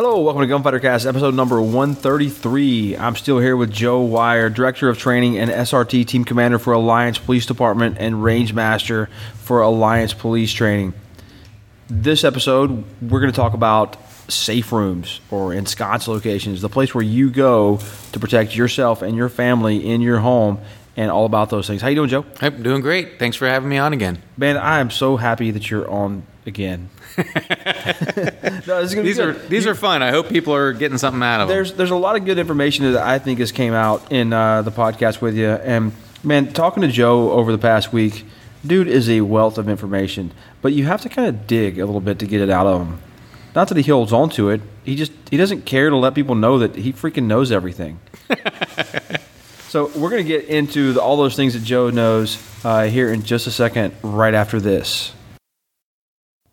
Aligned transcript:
Hello, 0.00 0.20
welcome 0.20 0.42
to 0.42 0.46
Gunfighter 0.46 0.78
Cast, 0.78 1.06
episode 1.06 1.34
number 1.34 1.60
133. 1.60 2.96
I'm 2.96 3.16
still 3.16 3.40
here 3.40 3.56
with 3.56 3.72
Joe 3.72 4.00
Weyer, 4.02 4.48
Director 4.48 4.88
of 4.88 4.96
Training 4.96 5.36
and 5.36 5.50
SRT 5.50 6.06
Team 6.06 6.24
Commander 6.24 6.60
for 6.60 6.72
Alliance 6.72 7.18
Police 7.18 7.46
Department 7.46 7.96
and 7.98 8.22
Range 8.22 8.54
Master 8.54 9.10
for 9.34 9.60
Alliance 9.60 10.14
Police 10.14 10.52
Training. 10.52 10.94
This 11.88 12.22
episode, 12.22 12.84
we're 13.02 13.18
going 13.18 13.32
to 13.32 13.36
talk 13.36 13.54
about 13.54 13.96
safe 14.30 14.70
rooms 14.70 15.20
or 15.32 15.50
ensconce 15.50 16.06
locations, 16.06 16.60
the 16.60 16.68
place 16.68 16.94
where 16.94 17.02
you 17.02 17.28
go 17.28 17.80
to 18.12 18.20
protect 18.20 18.54
yourself 18.54 19.02
and 19.02 19.16
your 19.16 19.28
family 19.28 19.84
in 19.84 20.00
your 20.00 20.20
home 20.20 20.60
and 20.96 21.10
all 21.10 21.26
about 21.26 21.50
those 21.50 21.66
things. 21.66 21.82
How 21.82 21.88
you 21.88 21.96
doing, 21.96 22.08
Joe? 22.08 22.24
I'm 22.40 22.62
doing 22.62 22.82
great. 22.82 23.18
Thanks 23.18 23.36
for 23.36 23.48
having 23.48 23.68
me 23.68 23.78
on 23.78 23.92
again. 23.92 24.22
Man, 24.36 24.58
I 24.58 24.78
am 24.78 24.92
so 24.92 25.16
happy 25.16 25.50
that 25.50 25.68
you're 25.68 25.90
on 25.90 26.22
again. 26.48 26.90
no, 27.16 27.24
this 27.24 28.66
is 28.66 28.94
gonna 28.94 29.04
these 29.04 29.20
are 29.20 29.32
these 29.32 29.66
are 29.66 29.74
fun. 29.76 30.02
I 30.02 30.10
hope 30.10 30.28
people 30.28 30.54
are 30.54 30.72
getting 30.72 30.98
something 30.98 31.22
out 31.22 31.42
of 31.42 31.48
there's, 31.48 31.70
them. 31.70 31.78
There's 31.78 31.90
a 31.92 31.96
lot 31.96 32.16
of 32.16 32.24
good 32.24 32.38
information 32.38 32.92
that 32.92 33.02
I 33.02 33.20
think 33.20 33.38
has 33.38 33.52
came 33.52 33.72
out 33.72 34.10
in 34.10 34.32
uh, 34.32 34.62
the 34.62 34.72
podcast 34.72 35.20
with 35.20 35.36
you. 35.36 35.48
And 35.48 35.92
man, 36.24 36.52
talking 36.52 36.80
to 36.82 36.88
Joe 36.88 37.30
over 37.30 37.52
the 37.52 37.58
past 37.58 37.92
week, 37.92 38.24
dude 38.66 38.88
is 38.88 39.08
a 39.08 39.20
wealth 39.20 39.58
of 39.58 39.68
information. 39.68 40.32
But 40.60 40.72
you 40.72 40.86
have 40.86 41.02
to 41.02 41.08
kind 41.08 41.28
of 41.28 41.46
dig 41.46 41.78
a 41.78 41.86
little 41.86 42.00
bit 42.00 42.18
to 42.18 42.26
get 42.26 42.40
it 42.40 42.50
out 42.50 42.66
of 42.66 42.80
him. 42.80 42.98
Not 43.54 43.68
that 43.68 43.76
he 43.76 43.90
holds 43.90 44.12
on 44.12 44.30
to 44.30 44.50
it. 44.50 44.60
He 44.84 44.96
just 44.96 45.12
he 45.30 45.36
doesn't 45.36 45.62
care 45.62 45.90
to 45.90 45.96
let 45.96 46.14
people 46.14 46.34
know 46.34 46.58
that 46.58 46.74
he 46.74 46.92
freaking 46.92 47.24
knows 47.24 47.52
everything. 47.52 48.00
so 49.68 49.90
we're 49.96 50.10
gonna 50.10 50.22
get 50.22 50.44
into 50.44 50.92
the, 50.92 51.00
all 51.00 51.16
those 51.16 51.36
things 51.36 51.54
that 51.54 51.62
Joe 51.62 51.90
knows 51.90 52.38
uh, 52.64 52.84
here 52.84 53.12
in 53.12 53.22
just 53.22 53.46
a 53.46 53.50
second, 53.50 53.94
right 54.02 54.34
after 54.34 54.60
this. 54.60 55.12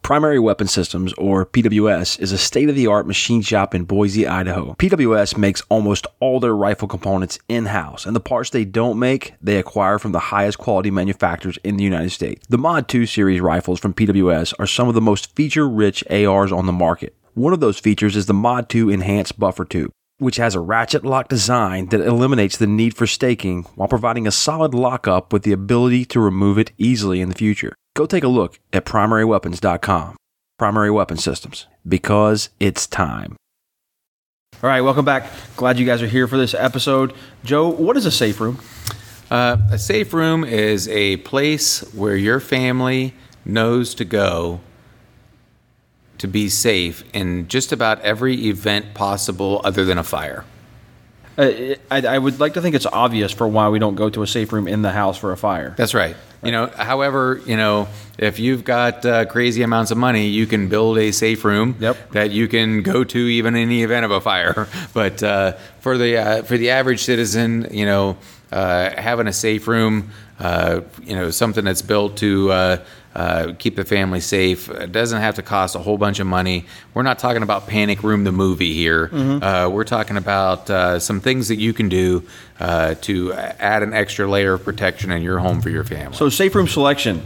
Primary 0.05 0.37
Weapon 0.37 0.67
Systems, 0.67 1.13
or 1.13 1.47
PWS, 1.47 2.19
is 2.19 2.31
a 2.31 2.37
state 2.37 2.69
of 2.69 2.75
the 2.75 2.85
art 2.85 3.07
machine 3.07 3.41
shop 3.41 3.73
in 3.73 3.85
Boise, 3.85 4.27
Idaho. 4.27 4.75
PWS 4.75 5.35
makes 5.35 5.63
almost 5.67 6.05
all 6.19 6.39
their 6.39 6.55
rifle 6.55 6.87
components 6.87 7.39
in 7.49 7.65
house, 7.65 8.05
and 8.05 8.15
the 8.15 8.19
parts 8.19 8.51
they 8.51 8.65
don't 8.65 8.99
make, 8.99 9.33
they 9.41 9.57
acquire 9.57 9.97
from 9.97 10.11
the 10.11 10.19
highest 10.19 10.59
quality 10.59 10.91
manufacturers 10.91 11.57
in 11.63 11.77
the 11.77 11.83
United 11.83 12.11
States. 12.11 12.45
The 12.47 12.59
Mod 12.59 12.87
2 12.87 13.07
series 13.07 13.41
rifles 13.41 13.79
from 13.79 13.95
PWS 13.95 14.53
are 14.59 14.67
some 14.67 14.87
of 14.87 14.93
the 14.93 15.01
most 15.01 15.35
feature 15.35 15.67
rich 15.67 16.03
ARs 16.11 16.51
on 16.51 16.67
the 16.67 16.71
market. 16.71 17.15
One 17.33 17.51
of 17.51 17.59
those 17.59 17.79
features 17.79 18.15
is 18.15 18.27
the 18.27 18.33
Mod 18.35 18.69
2 18.69 18.91
Enhanced 18.91 19.39
Buffer 19.39 19.65
Tube 19.65 19.91
which 20.17 20.37
has 20.37 20.55
a 20.55 20.59
ratchet 20.61 21.03
lock 21.03 21.27
design 21.27 21.87
that 21.87 21.99
eliminates 21.99 22.55
the 22.55 22.65
need 22.65 22.95
for 22.95 23.05
staking 23.05 23.63
while 23.75 23.89
providing 23.89 24.25
a 24.25 24.31
solid 24.31 24.73
lockup 24.73 25.33
with 25.33 25.43
the 25.43 25.51
ability 25.51 26.05
to 26.05 26.21
remove 26.21 26.57
it 26.57 26.71
easily 26.77 27.19
in 27.19 27.27
the 27.27 27.35
future. 27.35 27.75
Go 27.95 28.05
take 28.05 28.25
a 28.25 28.27
look 28.27 28.59
at 28.73 28.85
primaryweapons.com. 28.85 30.17
Primary 30.57 30.91
Weapon 30.91 31.17
Systems, 31.17 31.67
because 31.87 32.49
it's 32.59 32.87
time. 32.87 33.35
All 34.63 34.69
right, 34.69 34.81
welcome 34.81 35.03
back. 35.05 35.29
Glad 35.55 35.79
you 35.79 35.85
guys 35.85 36.01
are 36.01 36.07
here 36.07 36.27
for 36.27 36.37
this 36.37 36.53
episode. 36.53 37.13
Joe, 37.43 37.67
what 37.69 37.97
is 37.97 38.05
a 38.05 38.11
safe 38.11 38.39
room? 38.39 38.59
Uh, 39.31 39.57
a 39.71 39.77
safe 39.77 40.13
room 40.13 40.43
is 40.43 40.87
a 40.89 41.17
place 41.17 41.81
where 41.93 42.15
your 42.15 42.39
family 42.39 43.13
knows 43.43 43.93
to 43.95 44.05
go 44.05 44.59
to 46.17 46.27
be 46.27 46.47
safe 46.47 47.03
in 47.13 47.47
just 47.47 47.71
about 47.71 47.99
every 48.01 48.47
event 48.47 48.93
possible 48.93 49.61
other 49.63 49.83
than 49.83 49.97
a 49.97 50.03
fire. 50.03 50.45
Uh, 51.37 51.75
I, 51.91 52.01
I, 52.07 52.17
would 52.17 52.39
like 52.39 52.53
to 52.53 52.61
think 52.61 52.75
it's 52.75 52.85
obvious 52.85 53.33
for 53.33 53.45
why 53.45 53.67
we 53.67 53.77
don't 53.77 53.95
go 53.95 54.09
to 54.09 54.23
a 54.23 54.27
safe 54.27 54.53
room 54.53 54.69
in 54.69 54.83
the 54.83 54.91
house 54.91 55.17
for 55.17 55.33
a 55.33 55.37
fire. 55.37 55.73
That's 55.77 55.93
right. 55.93 56.15
You 56.45 56.51
know, 56.51 56.67
however, 56.67 57.41
you 57.45 57.57
know, 57.57 57.87
if 58.17 58.39
you've 58.39 58.63
got 58.63 59.05
uh, 59.05 59.25
crazy 59.25 59.63
amounts 59.63 59.91
of 59.91 59.97
money, 59.97 60.27
you 60.27 60.45
can 60.45 60.69
build 60.69 60.97
a 60.97 61.11
safe 61.11 61.43
room 61.43 61.75
yep. 61.79 62.11
that 62.11 62.31
you 62.31 62.47
can 62.47 62.81
go 62.81 63.03
to 63.03 63.17
even 63.17 63.55
in 63.55 63.67
the 63.67 63.83
event 63.83 64.05
of 64.05 64.11
a 64.11 64.21
fire. 64.21 64.67
But 64.93 65.21
uh, 65.23 65.53
for 65.79 65.97
the 65.97 66.17
uh, 66.17 66.43
for 66.43 66.57
the 66.57 66.69
average 66.69 67.03
citizen, 67.03 67.67
you 67.71 67.85
know, 67.85 68.17
uh, 68.51 68.91
having 68.91 69.27
a 69.27 69.33
safe 69.33 69.67
room, 69.67 70.11
uh, 70.39 70.81
you 71.03 71.15
know, 71.15 71.31
something 71.31 71.65
that's 71.65 71.81
built 71.81 72.17
to 72.17 72.79
uh, 73.15 73.53
keep 73.57 73.75
the 73.75 73.85
family 73.85 74.19
safe. 74.19 74.69
It 74.69 74.91
doesn't 74.91 75.21
have 75.21 75.35
to 75.35 75.41
cost 75.41 75.75
a 75.75 75.79
whole 75.79 75.97
bunch 75.97 76.19
of 76.19 76.27
money. 76.27 76.65
We're 76.93 77.03
not 77.03 77.17
talking 77.17 77.43
about 77.43 77.65
Panic 77.67 78.03
Room 78.03 78.25
the 78.25 78.31
movie 78.31 78.73
here. 78.73 79.07
Mm-hmm. 79.07 79.43
Uh, 79.43 79.69
we're 79.69 79.85
talking 79.85 80.17
about 80.17 80.69
uh, 80.69 80.99
some 80.99 81.21
things 81.21 81.47
that 81.47 81.55
you 81.55 81.73
can 81.73 81.87
do 81.87 82.23
uh, 82.59 82.95
to 83.01 83.33
add 83.33 83.83
an 83.83 83.93
extra 83.93 84.27
layer 84.27 84.53
of 84.53 84.65
protection 84.65 85.11
in 85.11 85.21
your 85.21 85.39
home 85.39 85.61
for 85.61 85.69
your 85.69 85.85
family. 85.85 86.17
So, 86.17 86.29
safe 86.29 86.53
room 86.55 86.67
selection. 86.67 87.23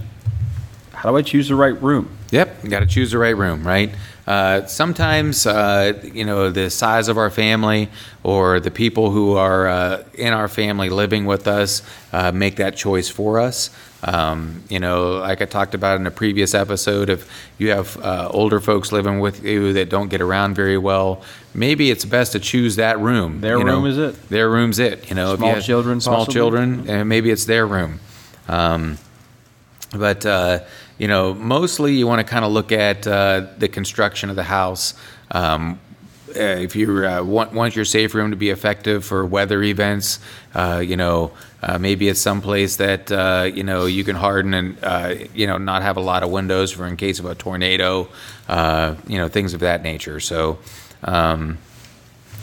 How 0.93 1.09
do 1.11 1.17
I 1.17 1.21
choose 1.21 1.47
the 1.47 1.55
right 1.55 1.81
room? 1.81 2.15
Yep, 2.31 2.63
you 2.63 2.69
got 2.69 2.81
to 2.81 2.85
choose 2.85 3.11
the 3.11 3.17
right 3.17 3.35
room, 3.35 3.65
right? 3.65 3.89
Uh, 4.29 4.63
sometimes, 4.67 5.47
uh, 5.47 5.99
you 6.13 6.23
know, 6.23 6.51
the 6.51 6.69
size 6.69 7.07
of 7.07 7.17
our 7.17 7.31
family 7.31 7.89
or 8.21 8.59
the 8.59 8.69
people 8.69 9.09
who 9.09 9.35
are 9.35 9.67
uh, 9.67 10.03
in 10.13 10.33
our 10.33 10.47
family 10.47 10.87
living 10.91 11.25
with 11.25 11.47
us 11.47 11.81
uh, 12.13 12.31
make 12.31 12.57
that 12.57 12.75
choice 12.75 13.09
for 13.09 13.39
us. 13.39 13.71
Um, 14.03 14.61
you 14.69 14.79
know, 14.79 15.13
like 15.13 15.41
I 15.41 15.45
talked 15.45 15.73
about 15.73 15.99
in 15.99 16.05
a 16.05 16.11
previous 16.11 16.53
episode, 16.53 17.09
if 17.09 17.27
you 17.57 17.71
have 17.71 17.97
uh, 17.97 18.29
older 18.31 18.59
folks 18.59 18.91
living 18.91 19.19
with 19.19 19.43
you 19.43 19.73
that 19.73 19.89
don't 19.89 20.09
get 20.09 20.21
around 20.21 20.53
very 20.53 20.77
well, 20.77 21.23
maybe 21.55 21.89
it's 21.89 22.05
best 22.05 22.33
to 22.33 22.39
choose 22.39 22.75
that 22.75 22.99
room. 22.99 23.41
Their 23.41 23.57
you 23.57 23.65
room 23.65 23.83
know, 23.83 23.89
is 23.89 23.97
it. 23.97 24.29
Their 24.29 24.47
room's 24.47 24.77
it. 24.77 25.09
You 25.09 25.15
know, 25.15 25.37
small 25.37 25.59
children, 25.59 26.01
small 26.01 26.17
possibly? 26.17 26.33
children, 26.35 26.87
and 26.87 27.09
maybe 27.09 27.31
it's 27.31 27.45
their 27.45 27.65
room. 27.65 27.99
Um, 28.47 28.99
but 29.91 30.23
uh, 30.23 30.59
you 30.99 31.07
know, 31.07 31.33
mostly 31.33 31.95
you 31.95 32.05
want 32.05 32.19
to 32.19 32.29
kind 32.29 32.45
of 32.45 32.51
look 32.51 32.71
at 32.71 33.07
uh, 33.07 33.47
the 33.57 33.67
construction 33.67 34.29
of 34.29 34.35
the 34.35 34.43
house. 34.43 34.93
Um, 35.31 35.79
uh, 36.35 36.41
if 36.41 36.75
you 36.75 37.05
uh, 37.07 37.23
want, 37.23 37.53
want 37.53 37.75
your 37.75 37.85
safe 37.85 38.13
room 38.13 38.29
to 38.29 38.37
be 38.37 38.49
effective 38.49 39.03
for 39.03 39.25
weather 39.25 39.63
events, 39.63 40.19
uh, 40.53 40.83
you 40.85 40.95
know, 40.95 41.31
uh, 41.63 41.79
maybe 41.79 42.07
it's 42.07 42.21
someplace 42.21 42.75
that 42.75 43.11
uh, 43.11 43.49
you 43.51 43.63
know 43.63 43.85
you 43.85 44.03
can 44.03 44.15
harden 44.15 44.53
and 44.53 44.77
uh, 44.83 45.15
you 45.33 45.47
know 45.47 45.57
not 45.57 45.81
have 45.81 45.97
a 45.97 46.01
lot 46.01 46.21
of 46.21 46.29
windows 46.29 46.71
for 46.71 46.85
in 46.85 46.95
case 46.95 47.19
of 47.19 47.25
a 47.25 47.33
tornado, 47.35 48.07
you 49.07 49.17
know, 49.17 49.27
things 49.27 49.53
of 49.53 49.61
that 49.61 49.81
nature. 49.81 50.19
So, 50.19 50.59
um, 51.03 51.57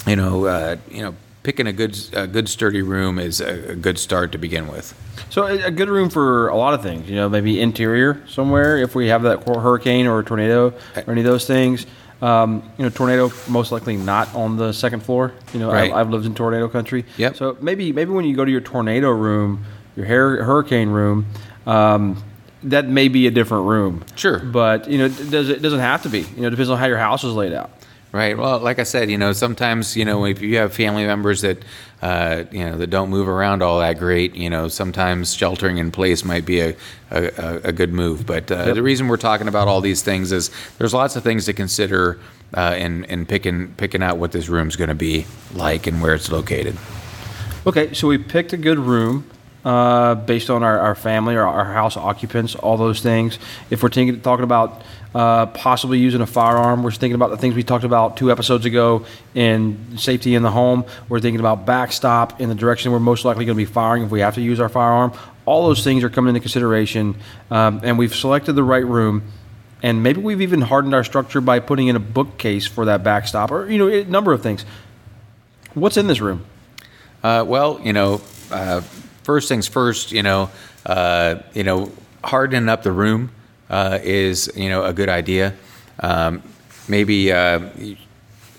you 0.06 0.16
know, 0.16 0.76
you 0.90 1.02
know, 1.02 1.14
picking 1.46 1.68
a 1.68 1.72
good 1.72 1.96
a 2.12 2.26
good 2.26 2.48
sturdy 2.48 2.82
room 2.82 3.20
is 3.20 3.40
a, 3.40 3.70
a 3.70 3.76
good 3.76 4.00
start 4.00 4.32
to 4.32 4.38
begin 4.38 4.66
with. 4.66 4.92
So 5.30 5.46
a 5.46 5.70
good 5.70 5.88
room 5.88 6.10
for 6.10 6.48
a 6.48 6.56
lot 6.56 6.74
of 6.74 6.82
things, 6.82 7.08
you 7.08 7.14
know, 7.14 7.28
maybe 7.28 7.60
interior 7.60 8.20
somewhere 8.26 8.78
if 8.78 8.96
we 8.96 9.06
have 9.08 9.22
that 9.22 9.46
hurricane 9.46 10.08
or 10.08 10.18
a 10.18 10.24
tornado 10.24 10.74
or 10.96 11.12
any 11.12 11.20
of 11.20 11.24
those 11.24 11.46
things. 11.46 11.86
Um, 12.20 12.68
you 12.78 12.84
know, 12.84 12.90
tornado 12.90 13.30
most 13.46 13.70
likely 13.70 13.96
not 13.96 14.34
on 14.34 14.56
the 14.56 14.72
second 14.72 15.04
floor. 15.04 15.34
You 15.52 15.60
know, 15.60 15.70
right. 15.70 15.92
I've, 15.92 15.98
I've, 15.98 16.10
lived 16.10 16.26
in 16.26 16.34
tornado 16.34 16.66
country. 16.66 17.04
Yep. 17.16 17.36
So 17.36 17.56
maybe 17.60 17.92
maybe 17.92 18.10
when 18.10 18.24
you 18.24 18.34
go 18.34 18.44
to 18.44 18.50
your 18.50 18.62
tornado 18.62 19.10
room, 19.10 19.64
your 19.94 20.06
hair, 20.06 20.42
hurricane 20.42 20.88
room, 20.88 21.26
um, 21.66 22.24
that 22.64 22.88
may 22.88 23.06
be 23.06 23.28
a 23.28 23.30
different 23.30 23.66
room. 23.66 24.04
Sure. 24.16 24.40
But 24.40 24.88
you 24.88 24.98
know, 24.98 25.08
does 25.08 25.48
it 25.48 25.62
doesn't 25.62 25.78
have 25.78 26.02
to 26.02 26.08
be. 26.08 26.20
You 26.22 26.40
know, 26.40 26.48
it 26.48 26.50
depends 26.50 26.70
on 26.70 26.78
how 26.78 26.86
your 26.86 26.98
house 26.98 27.22
is 27.22 27.34
laid 27.34 27.52
out. 27.52 27.70
Right. 28.12 28.38
Well, 28.38 28.60
like 28.60 28.78
I 28.78 28.84
said, 28.84 29.10
you 29.10 29.18
know, 29.18 29.32
sometimes 29.32 29.96
you 29.96 30.04
know 30.04 30.24
if 30.24 30.40
you 30.40 30.56
have 30.56 30.72
family 30.72 31.04
members 31.04 31.42
that 31.42 31.58
uh, 32.00 32.44
you 32.50 32.64
know 32.64 32.78
that 32.78 32.88
don't 32.88 33.10
move 33.10 33.28
around 33.28 33.62
all 33.62 33.80
that 33.80 33.98
great, 33.98 34.34
you 34.34 34.48
know, 34.48 34.68
sometimes 34.68 35.34
sheltering 35.34 35.78
in 35.78 35.90
place 35.90 36.24
might 36.24 36.46
be 36.46 36.60
a 36.60 36.76
a, 37.10 37.60
a 37.64 37.72
good 37.72 37.92
move. 37.92 38.24
But 38.24 38.50
uh, 38.50 38.64
yep. 38.66 38.74
the 38.74 38.82
reason 38.82 39.08
we're 39.08 39.16
talking 39.16 39.48
about 39.48 39.68
all 39.68 39.80
these 39.80 40.02
things 40.02 40.32
is 40.32 40.50
there's 40.78 40.94
lots 40.94 41.16
of 41.16 41.24
things 41.24 41.44
to 41.46 41.52
consider 41.52 42.18
uh, 42.54 42.76
in 42.78 43.04
in 43.04 43.26
picking 43.26 43.74
picking 43.74 44.02
out 44.02 44.18
what 44.18 44.32
this 44.32 44.48
room's 44.48 44.76
going 44.76 44.88
to 44.88 44.94
be 44.94 45.26
like 45.54 45.86
and 45.86 46.00
where 46.00 46.14
it's 46.14 46.30
located. 46.30 46.76
Okay, 47.66 47.92
so 47.92 48.06
we 48.08 48.18
picked 48.18 48.52
a 48.52 48.56
good 48.56 48.78
room. 48.78 49.28
Uh, 49.66 50.14
based 50.14 50.48
on 50.48 50.62
our, 50.62 50.78
our 50.78 50.94
family 50.94 51.34
or 51.34 51.42
our 51.42 51.64
house 51.64 51.96
occupants, 51.96 52.54
all 52.54 52.76
those 52.76 53.00
things. 53.00 53.36
If 53.68 53.82
we're 53.82 53.88
thinking, 53.88 54.20
talking 54.20 54.44
about 54.44 54.84
uh, 55.16 55.46
possibly 55.46 55.98
using 55.98 56.20
a 56.20 56.26
firearm. 56.26 56.82
We're 56.82 56.90
thinking 56.90 57.14
about 57.14 57.30
the 57.30 57.38
things 57.38 57.54
we 57.54 57.62
talked 57.62 57.84
about 57.84 58.18
two 58.18 58.30
episodes 58.30 58.66
ago 58.66 59.06
in 59.34 59.96
safety 59.96 60.34
in 60.34 60.42
the 60.42 60.50
home. 60.50 60.84
We're 61.08 61.20
thinking 61.20 61.40
about 61.40 61.64
backstop 61.64 62.38
in 62.38 62.50
the 62.50 62.54
direction 62.54 62.92
we're 62.92 63.00
most 63.00 63.24
likely 63.24 63.46
going 63.46 63.56
to 63.56 63.64
be 63.64 63.64
firing 63.64 64.02
if 64.02 64.10
we 64.10 64.20
have 64.20 64.34
to 64.34 64.42
use 64.42 64.60
our 64.60 64.68
firearm. 64.68 65.14
All 65.46 65.66
those 65.66 65.82
things 65.82 66.04
are 66.04 66.10
coming 66.10 66.28
into 66.28 66.40
consideration, 66.40 67.16
um, 67.50 67.80
and 67.82 67.98
we've 67.98 68.14
selected 68.14 68.52
the 68.52 68.62
right 68.62 68.84
room. 68.84 69.22
And 69.82 70.02
maybe 70.02 70.20
we've 70.20 70.42
even 70.42 70.60
hardened 70.60 70.94
our 70.94 71.04
structure 71.04 71.40
by 71.40 71.60
putting 71.60 71.88
in 71.88 71.96
a 71.96 72.00
bookcase 72.00 72.66
for 72.66 72.84
that 72.84 73.02
backstop, 73.02 73.50
or 73.50 73.70
you 73.70 73.78
know, 73.78 73.88
a 73.88 74.04
number 74.04 74.34
of 74.34 74.42
things. 74.42 74.66
What's 75.72 75.96
in 75.96 76.08
this 76.08 76.20
room? 76.20 76.44
Uh, 77.22 77.42
well, 77.46 77.80
you 77.82 77.94
know, 77.94 78.20
uh, 78.50 78.82
first 79.26 79.48
things 79.48 79.66
first. 79.66 80.12
You 80.12 80.22
know, 80.22 80.50
uh, 80.86 81.40
you 81.52 81.64
know, 81.64 81.92
hardening 82.24 82.68
up 82.68 82.82
the 82.82 82.92
room 82.92 83.30
uh, 83.68 83.98
is 84.02 84.50
you 84.56 84.70
know 84.70 84.84
a 84.84 84.92
good 84.92 85.10
idea. 85.10 85.54
Um, 86.00 86.42
maybe 86.88 87.32
uh, 87.32 87.68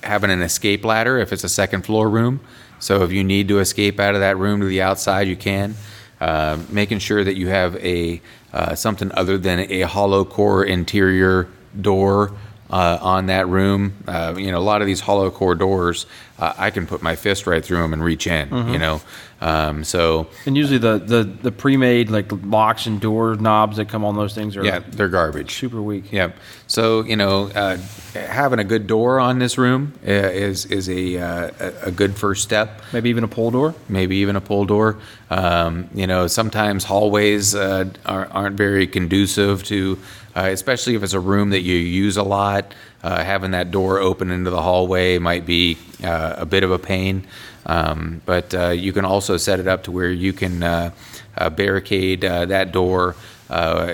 having 0.04 0.30
an 0.30 0.42
escape 0.42 0.84
ladder 0.86 1.18
if 1.18 1.32
it's 1.34 1.46
a 1.46 1.50
second 1.50 1.84
floor 1.84 2.10
room. 2.10 2.42
So 2.80 3.04
if 3.04 3.12
you 3.12 3.24
need 3.24 3.48
to 3.48 3.60
escape 3.60 4.00
out 4.00 4.14
of 4.14 4.20
that 4.22 4.38
room 4.38 4.60
to 4.60 4.68
the 4.68 4.82
outside, 4.82 5.28
you 5.28 5.38
can. 5.38 5.76
Uh, 6.20 6.58
making 6.70 7.00
sure 7.00 7.24
that 7.24 7.36
you 7.36 7.48
have 7.48 7.76
a 7.78 8.22
uh, 8.52 8.76
something 8.76 9.12
other 9.14 9.38
than 9.38 9.60
a 9.72 9.82
hollow 9.82 10.26
core 10.26 10.64
interior 10.64 11.48
door 11.80 12.34
uh, 12.70 12.98
on 13.02 13.28
that 13.28 13.48
room. 13.48 13.94
Uh, 14.08 14.36
you 14.38 14.52
know, 14.52 14.58
a 14.58 14.60
lot 14.60 14.82
of 14.82 14.88
these 14.88 15.00
hollow 15.00 15.30
core 15.32 15.56
doors, 15.56 16.06
uh, 16.40 16.54
I 16.58 16.70
can 16.70 16.86
put 16.86 17.02
my 17.02 17.16
fist 17.16 17.48
right 17.48 17.64
through 17.64 17.78
them 17.82 17.94
and 17.94 18.04
reach 18.04 18.28
in. 18.28 18.50
Mm-hmm. 18.50 18.74
You 18.74 18.80
know, 18.80 19.02
um, 19.40 19.84
so 19.84 20.28
And 20.46 20.58
usually 20.58 20.80
the, 20.80 20.98
the, 20.98 21.24
the 21.24 21.52
pre-made 21.52 22.10
like 22.10 22.32
locks 22.32 22.88
and 22.88 23.00
door 23.00 23.36
knobs 23.36 23.78
that 23.78 23.88
come 23.88 24.04
on 24.04 24.16
those 24.16 24.34
things 24.34 24.58
are 24.58 24.66
yeah, 24.66 24.80
they're 24.80 25.10
garbage. 25.10 25.54
super 25.54 25.82
weak. 25.82 26.12
Yep. 26.12 26.36
So 26.68 27.04
you 27.04 27.16
know, 27.16 27.50
uh, 27.56 27.78
having 28.14 28.60
a 28.60 28.64
good 28.64 28.88
door 28.88 29.20
on 29.20 29.40
this 29.40 29.58
room 29.58 29.94
uh, 30.06 30.12
is 30.12 30.66
is 30.66 30.90
a 30.90 31.18
uh, 31.18 31.52
a 31.60 31.74
a 31.88 31.92
good 31.92 32.16
first 32.16 32.44
step. 32.44 32.82
Maybe 32.94 33.10
even 33.10 33.24
a 33.24 33.28
pull 33.28 33.52
door. 33.52 33.76
Maybe 33.90 34.18
even 34.18 34.36
a 34.36 34.42
pull 34.42 34.66
door. 34.66 34.98
Um, 35.30 35.90
you 35.94 36.08
know, 36.08 36.28
sometimes 36.28 36.84
hallways 36.84 37.54
uh, 37.54 37.90
aren't 38.06 38.56
very 38.58 38.88
conducive 38.88 39.64
to, 39.66 40.00
uh, 40.38 40.50
especially 40.52 40.94
if 40.94 41.02
it's 41.02 41.14
a 41.14 41.20
room 41.20 41.50
that 41.50 41.62
you 41.62 41.76
use 41.76 42.16
a 42.16 42.24
lot. 42.24 42.74
Uh, 43.02 43.24
having 43.24 43.52
that 43.52 43.72
door 43.72 44.00
open 44.00 44.30
into 44.30 44.52
the 44.52 44.62
hallway 44.62 45.18
might 45.18 45.46
be 45.46 45.78
uh, 46.04 46.36
a 46.38 46.46
bit 46.46 46.64
of 46.64 46.72
a 46.72 46.78
pain. 46.78 47.26
Um, 47.66 48.22
but 48.26 48.54
uh, 48.54 48.70
you 48.70 48.94
can 48.94 49.04
also 49.04 49.38
set 49.38 49.60
it 49.60 49.68
up 49.68 49.84
to 49.84 49.92
where 49.92 50.12
you 50.12 50.34
can 50.34 50.62
uh, 50.62 50.92
uh, 51.38 51.50
barricade 51.50 52.22
that 52.22 52.72
door. 52.72 53.16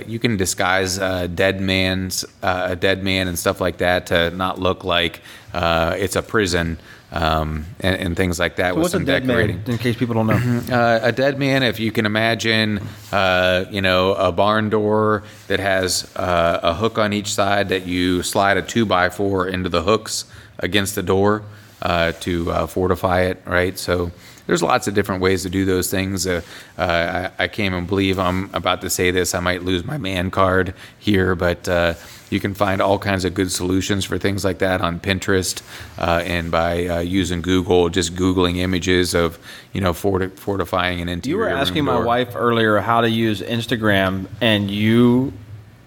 You 0.05 0.19
can 0.19 0.35
disguise 0.37 0.99
uh, 0.99 1.27
dead 1.27 1.61
man's 1.61 2.25
a 2.41 2.75
dead 2.75 3.03
man 3.03 3.27
and 3.27 3.39
stuff 3.39 3.61
like 3.61 3.77
that 3.77 4.07
to 4.07 4.31
not 4.31 4.59
look 4.59 4.83
like 4.83 5.21
it's 5.53 6.15
a 6.15 6.21
prison 6.21 6.77
um, 7.13 7.65
and, 7.79 7.95
and 7.95 8.17
things 8.17 8.39
like 8.39 8.55
that 8.57 8.69
So 8.71 8.75
with 8.75 8.83
what's 8.83 8.93
a 8.95 8.99
dead 9.05 9.25
decorating. 9.27 9.57
man? 9.57 9.69
In 9.71 9.77
case 9.77 9.95
people 9.95 10.15
don't 10.15 10.27
know. 10.27 10.75
Uh, 10.75 10.99
a 11.03 11.11
dead 11.11 11.37
man, 11.37 11.61
if 11.63 11.79
you 11.79 11.91
can 11.91 12.05
imagine, 12.05 12.81
uh, 13.11 13.65
you 13.69 13.81
know, 13.81 14.15
a 14.15 14.31
barn 14.31 14.69
door 14.69 15.23
that 15.47 15.59
has 15.59 16.11
uh, 16.15 16.59
a 16.63 16.73
hook 16.73 16.97
on 16.97 17.13
each 17.13 17.31
side 17.33 17.69
that 17.69 17.85
you 17.85 18.23
slide 18.23 18.57
a 18.57 18.61
two 18.63 18.85
by 18.85 19.09
four 19.09 19.47
into 19.47 19.69
the 19.69 19.83
hooks 19.83 20.25
against 20.59 20.95
the 20.95 21.03
door 21.03 21.43
uh, 21.83 22.13
to 22.21 22.51
uh, 22.51 22.65
fortify 22.67 23.21
it, 23.21 23.41
right? 23.45 23.77
So 23.77 24.11
there's 24.47 24.63
lots 24.63 24.87
of 24.87 24.93
different 24.93 25.21
ways 25.21 25.43
to 25.43 25.49
do 25.49 25.65
those 25.65 25.89
things. 25.91 26.25
Uh, 26.25 26.41
uh, 26.77 27.29
I, 27.37 27.43
I 27.43 27.47
can't 27.47 27.73
even 27.73 27.85
believe 27.85 28.17
I'm 28.19 28.49
about 28.53 28.81
to 28.81 28.89
say 28.89 29.11
this. 29.11 29.35
I 29.35 29.39
might 29.39 29.63
lose 29.63 29.85
my 29.85 29.97
man 29.97 30.31
card 30.31 30.73
here, 30.99 31.35
but 31.35 31.67
uh, 31.69 31.93
you 32.33 32.39
can 32.39 32.53
find 32.53 32.81
all 32.81 32.99
kinds 32.99 33.23
of 33.23 33.33
good 33.33 33.51
solutions 33.51 34.03
for 34.03 34.17
things 34.17 34.43
like 34.43 34.57
that 34.59 34.81
on 34.81 34.99
Pinterest 34.99 35.61
uh, 35.97 36.21
and 36.25 36.51
by 36.51 36.87
uh, 36.87 36.99
using 36.99 37.41
Google, 37.41 37.89
just 37.89 38.15
Googling 38.15 38.57
images 38.57 39.13
of, 39.13 39.39
you 39.71 39.79
know, 39.79 39.93
forti- 39.93 40.27
fortifying 40.27 40.99
an 40.99 41.07
interior. 41.07 41.47
You 41.47 41.53
were 41.53 41.57
asking 41.61 41.85
my 41.85 41.99
wife 41.99 42.35
earlier 42.35 42.79
how 42.79 43.01
to 43.01 43.09
use 43.09 43.41
Instagram, 43.41 44.27
and 44.41 44.69
you 44.69 45.31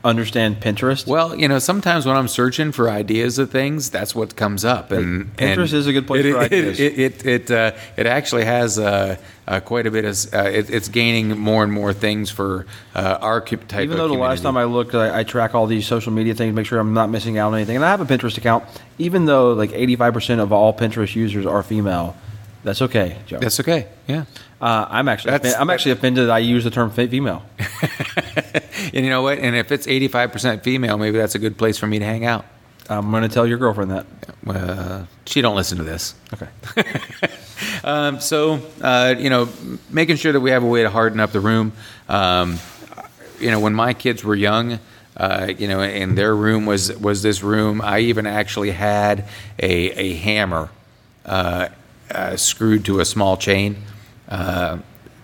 understand 0.06 0.60
Pinterest. 0.60 1.06
Well, 1.06 1.34
you 1.36 1.48
know, 1.48 1.58
sometimes 1.58 2.06
when 2.06 2.16
I'm 2.16 2.28
searching 2.28 2.72
for 2.72 2.88
ideas 2.88 3.38
of 3.38 3.50
things, 3.50 3.90
that's 3.90 4.14
what 4.14 4.36
comes 4.36 4.64
up, 4.64 4.90
and 4.92 5.36
Pinterest 5.36 5.58
and 5.58 5.72
is 5.74 5.86
a 5.86 5.92
good 5.92 6.06
place 6.06 6.24
it, 6.24 6.32
for 6.32 6.38
it- 6.38 6.52
ideas. 6.52 6.80
It 6.80 6.98
it 6.98 7.26
it, 7.26 7.50
uh, 7.50 7.72
it 7.96 8.06
actually 8.06 8.44
has 8.44 8.78
uh, 8.78 9.16
uh, 9.46 9.60
quite 9.60 9.86
a 9.86 9.90
bit 9.90 10.04
of 10.04 10.34
uh, 10.34 10.48
it, 10.48 10.70
it's 10.70 10.88
gaining 10.88 11.36
more 11.38 11.62
and 11.62 11.72
more 11.72 11.92
things 11.92 12.30
for 12.30 12.66
uh, 12.94 13.18
our 13.20 13.40
type. 13.40 13.84
Even 13.84 13.96
though 13.98 14.08
the 14.08 14.14
last 14.14 14.42
time 14.42 14.56
I 14.56 14.64
looked, 14.64 14.94
I, 14.94 15.20
I 15.20 15.24
track 15.24 15.54
all 15.54 15.66
these 15.66 15.86
social 15.86 16.12
media 16.12 16.34
things, 16.34 16.54
make 16.54 16.66
sure 16.66 16.78
I'm 16.78 16.94
not 16.94 17.10
missing 17.10 17.38
out 17.38 17.48
on 17.48 17.54
anything. 17.54 17.76
And 17.76 17.84
I 17.84 17.90
have 17.90 18.00
a 18.00 18.06
Pinterest 18.06 18.38
account. 18.38 18.64
Even 18.98 19.26
though 19.26 19.52
like 19.52 19.70
85% 19.70 20.38
of 20.40 20.52
all 20.52 20.72
Pinterest 20.72 21.14
users 21.14 21.44
are 21.46 21.62
female, 21.62 22.16
that's 22.64 22.82
okay, 22.82 23.18
Joe. 23.26 23.38
that's 23.38 23.60
okay, 23.60 23.86
yeah. 24.08 24.24
uh, 24.60 24.86
I'm 24.88 25.08
actually 25.08 25.32
That's- 25.32 25.54
I'm 25.54 25.70
actually 25.70 25.92
offended 25.92 26.26
that 26.28 26.32
I 26.32 26.38
use 26.38 26.64
the 26.64 26.70
term 26.70 26.90
female. 26.90 27.42
And 28.92 29.04
you 29.04 29.10
know 29.10 29.22
what? 29.22 29.38
And 29.38 29.56
if 29.56 29.72
it's 29.72 29.86
85% 29.86 30.62
female, 30.62 30.98
maybe 30.98 31.18
that's 31.18 31.34
a 31.34 31.38
good 31.38 31.56
place 31.56 31.78
for 31.78 31.86
me 31.86 31.98
to 31.98 32.04
hang 32.04 32.24
out. 32.24 32.44
I'm 32.88 33.10
going 33.10 33.22
to 33.22 33.28
tell 33.28 33.46
your 33.46 33.58
girlfriend 33.58 33.90
that. 33.90 34.06
Uh, 34.46 35.06
she 35.24 35.40
don't 35.40 35.56
listen 35.56 35.78
to 35.78 35.84
this. 35.84 36.14
Okay. 36.32 36.48
Um, 37.84 38.20
so, 38.20 38.60
uh, 38.82 39.14
you 39.16 39.30
know, 39.30 39.48
making 39.90 40.16
sure 40.16 40.32
that 40.32 40.40
we 40.40 40.50
have 40.50 40.62
a 40.62 40.66
way 40.66 40.82
to 40.82 40.90
harden 40.90 41.20
up 41.20 41.32
the 41.32 41.40
room. 41.40 41.72
Um, 42.08 42.58
you 43.38 43.50
know, 43.50 43.60
when 43.60 43.74
my 43.74 43.94
kids 43.94 44.24
were 44.24 44.34
young, 44.34 44.78
uh, 45.16 45.52
you 45.56 45.68
know, 45.68 45.80
and 45.80 46.16
their 46.18 46.34
room 46.34 46.66
was 46.66 46.94
was 46.98 47.22
this 47.22 47.42
room. 47.42 47.80
I 47.80 48.00
even 48.00 48.26
actually 48.26 48.72
had 48.72 49.28
a 49.58 49.90
a 49.92 50.14
hammer 50.14 50.68
uh, 51.24 51.68
uh, 52.10 52.36
screwed 52.36 52.84
to 52.86 53.00
a 53.00 53.04
small 53.04 53.36
chain. 53.36 53.76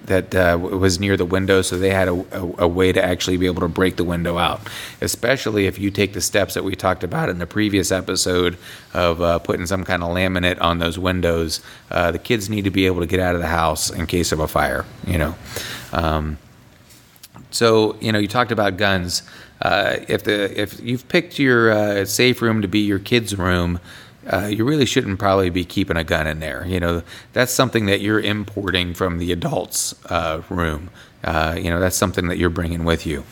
That 0.07 0.35
uh, 0.35 0.59
was 0.61 0.99
near 0.99 1.17
the 1.17 1.25
window, 1.25 1.63
so 1.63 1.79
they 1.79 1.91
had 1.91 2.09
a, 2.09 2.15
a, 2.33 2.65
a 2.65 2.69
way 2.69 2.91
to 2.91 3.03
actually 3.03 3.37
be 3.37 3.47
able 3.47 3.61
to 3.61 3.69
break 3.69 3.97
the 3.97 4.05
window 4.05 4.37
out. 4.37 4.61
Especially 5.01 5.67
if 5.67 5.79
you 5.79 5.93
take 5.93 6.13
the 6.13 6.21
steps 6.21 6.55
that 6.55 6.65
we 6.65 6.75
talked 6.75 7.05
about 7.05 7.29
in 7.29 7.39
the 7.39 7.47
previous 7.47 7.93
episode 7.93 8.59
of 8.95 9.23
uh, 9.23 9.39
putting 9.39 9.65
some 9.67 9.85
kind 9.85 10.03
of 10.03 10.11
laminate 10.11 10.61
on 10.61 10.81
those 10.81 10.99
windows. 10.99 11.61
Uh, 11.91 12.11
the 12.11 12.19
kids 12.19 12.51
need 12.51 12.65
to 12.65 12.71
be 12.71 12.87
able 12.87 13.01
to 13.01 13.07
get 13.07 13.21
out 13.21 13.37
of 13.37 13.41
the 13.41 13.47
house 13.47 13.91
in 13.91 14.07
case 14.07 14.33
of 14.33 14.41
a 14.41 14.49
fire. 14.49 14.85
You 15.07 15.19
know. 15.19 15.35
Um, 15.93 16.39
so 17.53 17.97
you 18.01 18.13
know, 18.13 18.19
you 18.19 18.29
talked 18.29 18.53
about 18.53 18.77
guns. 18.77 19.23
Uh, 19.61 19.99
if 20.09 20.25
the 20.25 20.61
if 20.61 20.81
you've 20.81 21.07
picked 21.09 21.39
your 21.39 21.71
uh, 21.71 22.05
safe 22.05 22.43
room 22.43 22.63
to 22.63 22.69
be 22.69 22.81
your 22.81 22.99
kids' 22.99 23.37
room, 23.37 23.79
uh, 24.31 24.47
you 24.47 24.65
really 24.65 24.87
shouldn't 24.87 25.19
probably 25.19 25.51
be 25.51 25.65
keeping 25.65 25.97
a 25.97 26.05
gun 26.05 26.27
in 26.27 26.41
there. 26.41 26.65
You 26.67 26.81
know, 26.81 27.03
that's 27.33 27.53
something 27.53 27.87
that 27.87 28.01
you're 28.01 28.21
importing 28.21 28.95
from 28.95 29.19
the 29.19 29.33
adults' 29.33 29.95
uh, 30.07 30.43
room. 30.49 30.91
Uh, 31.25 31.57
you 31.57 31.71
know, 31.71 31.81
that's 31.81 31.97
something 31.97 32.29
that 32.29 32.39
you're 32.39 32.51
bringing 32.51 32.85
with 32.85 33.07
you. 33.07 33.25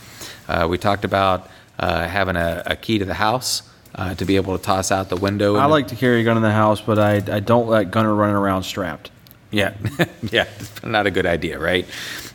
Uh, 0.49 0.67
we 0.69 0.79
talked 0.79 1.05
about 1.05 1.49
uh, 1.79 2.07
having 2.07 2.37
a, 2.37 2.63
a 2.67 2.77
key 2.77 2.99
to 2.99 3.05
the 3.05 3.15
house 3.15 3.63
uh, 3.95 4.15
to 4.15 4.25
be 4.25 4.37
able 4.37 4.57
to 4.57 4.63
toss 4.63 4.91
out 4.91 5.09
the 5.09 5.17
window. 5.17 5.57
I 5.57 5.67
like 5.67 5.89
to 5.89 5.97
carry 5.97 6.21
a 6.21 6.25
gun 6.25 6.37
in 6.37 6.43
the 6.43 6.53
house, 6.53 6.81
but 6.81 6.99
I, 6.99 7.17
I 7.37 7.41
don't 7.41 7.69
let 7.69 7.91
gunner 7.91 8.15
running 8.15 8.37
around 8.37 8.63
strapped. 8.65 9.11
Yeah, 9.51 9.75
yeah, 10.23 10.47
not 10.85 11.07
a 11.07 11.11
good 11.11 11.27
idea, 11.27 11.59
right? 11.59 11.87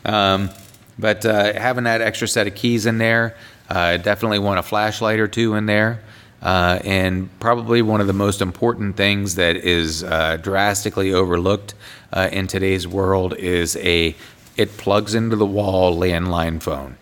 Um, 0.04 0.50
but 0.98 1.24
uh, 1.24 1.52
having 1.54 1.84
that 1.84 2.00
extra 2.00 2.28
set 2.28 2.46
of 2.46 2.54
keys 2.54 2.86
in 2.86 2.98
there, 2.98 3.36
uh, 3.68 3.96
definitely 3.98 4.38
want 4.38 4.58
a 4.58 4.62
flashlight 4.62 5.18
or 5.18 5.28
two 5.28 5.54
in 5.54 5.66
there. 5.66 6.02
Uh, 6.42 6.78
and 6.84 7.28
probably 7.40 7.82
one 7.82 8.00
of 8.00 8.06
the 8.06 8.12
most 8.12 8.40
important 8.40 8.96
things 8.96 9.36
that 9.36 9.56
is 9.56 10.04
uh, 10.04 10.36
drastically 10.36 11.12
overlooked 11.12 11.74
uh, 12.12 12.28
in 12.30 12.46
today's 12.46 12.86
world 12.86 13.34
is 13.34 13.76
a 13.76 14.14
it 14.56 14.76
plugs 14.78 15.14
into 15.14 15.36
the 15.36 15.46
wall 15.46 15.96
landline 15.96 16.62
phone. 16.62 16.96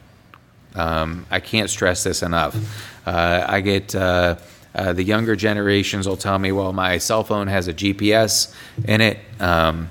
Um, 0.75 1.27
I 1.31 1.39
can't 1.41 1.71
stress 1.71 2.03
this 2.03 2.23
enough. 2.23 2.57
Uh, 3.07 3.45
I 3.47 3.61
get 3.61 3.95
uh, 3.95 4.37
uh, 4.75 4.93
the 4.93 5.05
younger 5.05 5.37
generations 5.37 6.09
will 6.09 6.17
tell 6.17 6.39
me, 6.39 6.51
"Well, 6.51 6.73
my 6.73 6.99
cell 6.99 7.23
phone 7.23 7.47
has 7.47 7.69
a 7.69 7.75
GPS 7.75 8.53
in 8.85 9.01
it. 9.01 9.19
Um, 9.41 9.91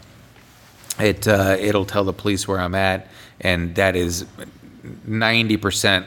it 1.00 1.28
it'll 1.28 1.86
tell 1.86 2.04
the 2.04 2.14
police 2.14 2.48
where 2.48 2.60
I'm 2.60 2.76
at," 2.76 3.08
and 3.40 3.76
that 3.76 3.96
is 3.96 4.26
ninety 5.06 5.58
percent 5.58 6.06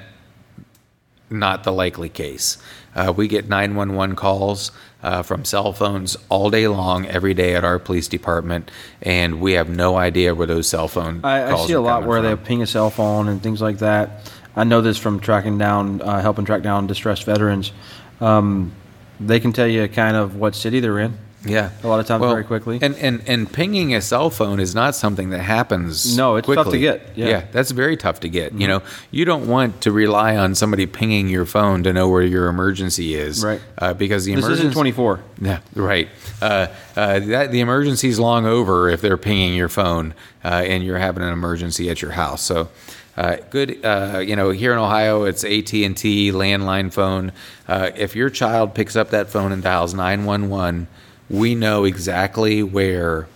not 1.31 1.65
the 1.65 1.73
likely 1.73 2.09
case. 2.09 2.59
Uh, 2.95 3.13
we 3.15 3.29
get 3.29 3.49
911 3.49 4.17
calls 4.17 4.73
uh, 5.03 5.23
from 5.23 5.45
cell 5.45 5.73
phones 5.73 6.17
all 6.29 6.51
day 6.51 6.67
long, 6.67 7.07
every 7.07 7.35
day 7.35 7.55
at 7.55 7.65
our 7.65 7.79
police 7.79 8.09
department, 8.09 8.71
and 9.03 9.41
we 9.41 9.53
have 9.53 9.69
no 9.69 9.97
idea 9.97 10.35
where 10.35 10.47
those 10.47 10.69
cell 10.69 10.89
phone 10.89 11.21
I, 11.23 11.53
I 11.53 11.67
see 11.67 11.75
a 11.75 11.81
lot 11.81 12.07
where 12.07 12.23
they 12.23 12.35
from. 12.35 12.45
ping 12.45 12.63
a 12.63 12.67
cell 12.67 12.91
phone 12.91 13.29
and 13.29 13.43
things 13.43 13.61
like 13.61 13.79
that. 13.79 14.33
I 14.57 14.65
know 14.65 14.81
this 14.81 14.97
from 14.97 15.21
tracking 15.21 15.59
down, 15.59 16.01
uh, 16.01 16.23
helping 16.23 16.47
track 16.47 16.63
down 16.63 16.87
distressed 16.87 17.25
veterans. 17.25 17.73
Um, 18.21 18.73
they 19.21 19.41
can 19.41 19.53
tell 19.53 19.67
you 19.67 19.87
kind 19.89 20.17
of 20.17 20.37
what 20.37 20.55
city 20.55 20.81
they're 20.81 20.99
in. 20.99 21.19
Yeah, 21.47 21.71
A 21.83 21.89
lot 21.89 22.01
of 22.01 22.07
times 22.07 22.23
very 22.25 22.45
quickly. 22.45 22.79
And 22.83 22.95
and 22.97 23.23
and 23.27 23.51
pinging 23.53 23.95
a 23.95 24.01
cell 24.01 24.31
phone 24.31 24.61
is 24.61 24.75
not 24.75 24.95
something 24.95 25.31
that 25.31 25.41
happens. 25.41 26.17
No, 26.17 26.37
it's 26.37 26.47
tough 26.47 26.71
to 26.71 26.79
get, 26.79 27.17
yeah. 27.17 27.43
Mm-hmm. 27.43 27.53
that's 27.53 27.71
very 27.71 27.97
tough 27.97 28.21
to 28.21 28.29
get. 28.29 28.53
You 28.53 28.67
know, 28.69 28.83
you 29.11 29.25
don't 29.25 29.47
want 29.47 29.81
to 29.83 29.93
rely 29.93 30.37
on 30.37 30.55
somebody 30.55 30.87
pinging 30.87 31.29
your 31.29 31.47
phone 31.47 31.83
to 31.85 31.93
know 31.93 32.09
where 32.09 32.23
your 32.23 32.49
emergency 32.49 33.15
is, 33.15 33.45
Right. 33.45 33.61
Uh, 33.79 33.95
because 33.95 34.25
the 34.25 34.35
This 34.35 34.45
emergency 34.45 34.67
isn't 34.69 34.73
24. 34.75 35.21
Yeah, 35.41 35.61
right. 35.75 36.09
Uh, 36.43 36.67
uh, 36.97 37.21
that 37.21 37.51
the 37.51 37.61
emergency's 37.61 38.19
long 38.19 38.47
over 38.47 38.89
if 38.89 39.01
they're 39.01 39.17
pinging 39.17 39.55
your 39.55 39.69
phone 39.69 40.15
uh, 40.45 40.49
and 40.67 40.85
you're 40.85 40.99
having 40.99 41.23
an 41.23 41.33
emergency 41.33 41.89
at 41.91 42.03
your 42.03 42.11
house. 42.13 42.43
So, 42.43 42.69
uh, 43.17 43.37
good. 43.51 43.83
Uh, 43.85 44.19
you 44.25 44.37
know, 44.37 44.51
here 44.51 44.73
in 44.73 44.79
Ohio, 44.79 45.25
it's 45.25 45.45
AT 45.45 45.73
and 45.73 45.97
T 45.97 46.31
landline 46.33 46.93
phone. 46.93 47.33
Uh, 47.67 47.91
if 47.97 48.15
your 48.15 48.29
child 48.29 48.75
picks 48.75 48.95
up 48.97 49.11
that 49.11 49.31
phone 49.31 49.53
and 49.53 49.63
dials 49.63 49.95
nine 49.95 50.25
one 50.27 50.51
one, 50.51 50.87
we 51.31 51.55
know 51.55 51.85
exactly 51.85 52.63
where 52.63 53.29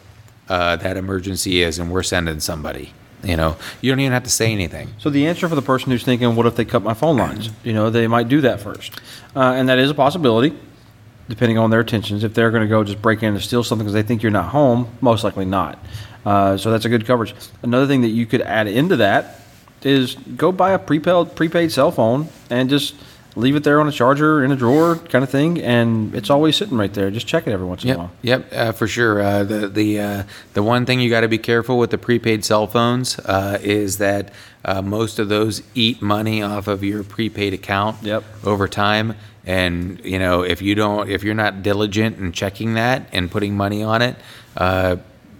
uh, 0.48 0.76
that 0.76 0.96
emergency 0.96 1.62
is, 1.62 1.78
and 1.78 1.90
we're 1.90 2.02
sending 2.02 2.40
somebody. 2.40 2.92
You 3.22 3.36
know, 3.36 3.56
you 3.80 3.92
don't 3.92 4.00
even 4.00 4.12
have 4.12 4.24
to 4.24 4.30
say 4.30 4.50
anything. 4.50 4.88
So 4.98 5.10
the 5.10 5.26
answer 5.26 5.48
for 5.48 5.54
the 5.54 5.62
person 5.62 5.90
who's 5.90 6.04
thinking, 6.04 6.34
"What 6.36 6.46
if 6.46 6.56
they 6.56 6.64
cut 6.64 6.82
my 6.82 6.94
phone 6.94 7.18
lines?" 7.18 7.50
You 7.62 7.72
know, 7.72 7.90
they 7.90 8.06
might 8.06 8.28
do 8.28 8.40
that 8.40 8.60
first, 8.60 8.98
uh, 9.36 9.40
and 9.56 9.68
that 9.68 9.78
is 9.78 9.90
a 9.90 9.94
possibility, 9.94 10.56
depending 11.28 11.58
on 11.58 11.70
their 11.70 11.80
intentions. 11.80 12.24
If 12.24 12.32
they're 12.34 12.50
going 12.50 12.62
to 12.62 12.68
go 12.68 12.82
just 12.82 13.02
break 13.02 13.22
in 13.22 13.34
and 13.34 13.42
steal 13.42 13.62
something 13.62 13.84
because 13.84 13.94
they 13.94 14.02
think 14.02 14.22
you're 14.22 14.32
not 14.32 14.48
home, 14.50 14.88
most 15.00 15.22
likely 15.22 15.44
not. 15.44 15.78
Uh, 16.24 16.56
so 16.56 16.70
that's 16.70 16.84
a 16.84 16.88
good 16.88 17.06
coverage. 17.06 17.34
Another 17.62 17.86
thing 17.86 18.00
that 18.02 18.08
you 18.08 18.26
could 18.26 18.40
add 18.42 18.66
into 18.66 18.96
that 18.96 19.40
is 19.82 20.14
go 20.14 20.52
buy 20.52 20.72
a 20.72 20.78
prepaid 20.78 21.34
prepaid 21.34 21.72
cell 21.72 21.90
phone 21.90 22.28
and 22.50 22.68
just 22.68 22.94
leave 23.36 23.56
it 23.56 23.64
there 23.64 23.80
on 23.80 23.88
a 23.88 23.92
charger 23.92 24.42
in 24.42 24.50
a 24.50 24.56
drawer, 24.56 24.96
kind 24.96 25.22
of 25.22 25.30
thing, 25.30 25.60
and 25.60 26.14
it's 26.14 26.30
always 26.30 26.56
sitting 26.56 26.76
right 26.76 26.92
there. 26.92 27.10
Just 27.10 27.26
check 27.26 27.46
it 27.46 27.52
every 27.52 27.66
once 27.66 27.84
in 27.84 27.90
a 27.90 27.98
while. 27.98 28.10
yep, 28.22 28.48
uh, 28.52 28.72
for 28.72 28.86
sure. 28.86 29.20
Uh, 29.20 29.44
the 29.44 29.68
the 29.68 30.00
uh, 30.00 30.22
the 30.54 30.62
one 30.62 30.86
thing 30.86 31.00
you 31.00 31.10
got 31.10 31.20
to 31.20 31.28
be 31.28 31.38
careful 31.38 31.78
with 31.78 31.90
the 31.90 31.98
prepaid 31.98 32.44
cell 32.44 32.66
phones 32.66 33.18
uh, 33.20 33.58
is 33.62 33.98
that 33.98 34.32
uh, 34.64 34.82
most 34.82 35.18
of 35.18 35.28
those 35.28 35.62
eat 35.74 36.02
money 36.02 36.42
off 36.42 36.68
of 36.68 36.82
your 36.84 37.02
prepaid 37.04 37.54
account. 37.54 38.02
Yep. 38.02 38.24
Over 38.44 38.68
time, 38.68 39.14
and 39.46 40.00
you 40.04 40.18
know 40.18 40.42
if 40.42 40.62
you 40.62 40.74
don't, 40.74 41.08
if 41.08 41.22
you're 41.22 41.34
not 41.34 41.62
diligent 41.62 42.18
in 42.18 42.32
checking 42.32 42.74
that 42.74 43.08
and 43.12 43.30
putting 43.30 43.56
money 43.56 43.82
on 43.82 44.02
it, 44.02 44.16
uh, 44.56 44.96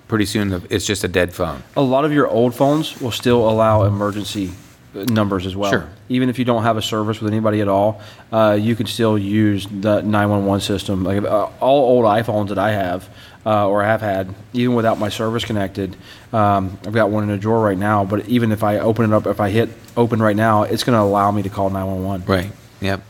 pretty 0.08 0.26
soon 0.26 0.62
it's 0.70 0.86
just 0.86 1.04
a 1.04 1.08
dead 1.08 1.32
phone. 1.32 1.62
A 1.76 1.82
lot 1.82 2.04
of 2.04 2.12
your 2.12 2.28
old 2.28 2.54
phones 2.54 3.00
will 3.00 3.12
still 3.12 3.48
allow 3.48 3.84
emergency 3.84 4.52
numbers 4.94 5.46
as 5.46 5.54
well. 5.54 5.70
Sure. 5.70 5.88
Even 6.08 6.28
if 6.28 6.38
you 6.38 6.44
don't 6.44 6.62
have 6.62 6.76
a 6.76 6.82
service 6.82 7.20
with 7.20 7.32
anybody 7.32 7.60
at 7.60 7.68
all, 7.68 8.00
uh, 8.32 8.56
you 8.60 8.74
can 8.74 8.86
still 8.86 9.16
use 9.16 9.66
the 9.66 10.02
911 10.02 10.60
system. 10.60 11.04
Like 11.04 11.22
uh, 11.22 11.48
all 11.60 11.96
old 11.96 12.04
iPhones 12.04 12.48
that 12.48 12.58
I 12.58 12.72
have 12.72 13.08
uh, 13.46 13.68
or 13.68 13.82
have 13.84 14.00
had, 14.00 14.34
even 14.52 14.74
without 14.74 14.98
my 14.98 15.08
service 15.08 15.44
connected, 15.44 15.96
um, 16.32 16.78
I've 16.86 16.92
got 16.92 17.10
one 17.10 17.24
in 17.24 17.30
a 17.30 17.38
drawer 17.38 17.60
right 17.62 17.78
now. 17.78 18.04
But 18.04 18.28
even 18.28 18.52
if 18.52 18.62
I 18.62 18.78
open 18.78 19.12
it 19.12 19.14
up, 19.14 19.26
if 19.26 19.40
I 19.40 19.50
hit 19.50 19.70
open 19.96 20.20
right 20.20 20.36
now, 20.36 20.64
it's 20.64 20.84
going 20.84 20.96
to 20.96 21.02
allow 21.02 21.30
me 21.30 21.42
to 21.42 21.48
call 21.48 21.70
911. 21.70 22.26
Right. 22.26 22.52
Yep. 22.80 23.02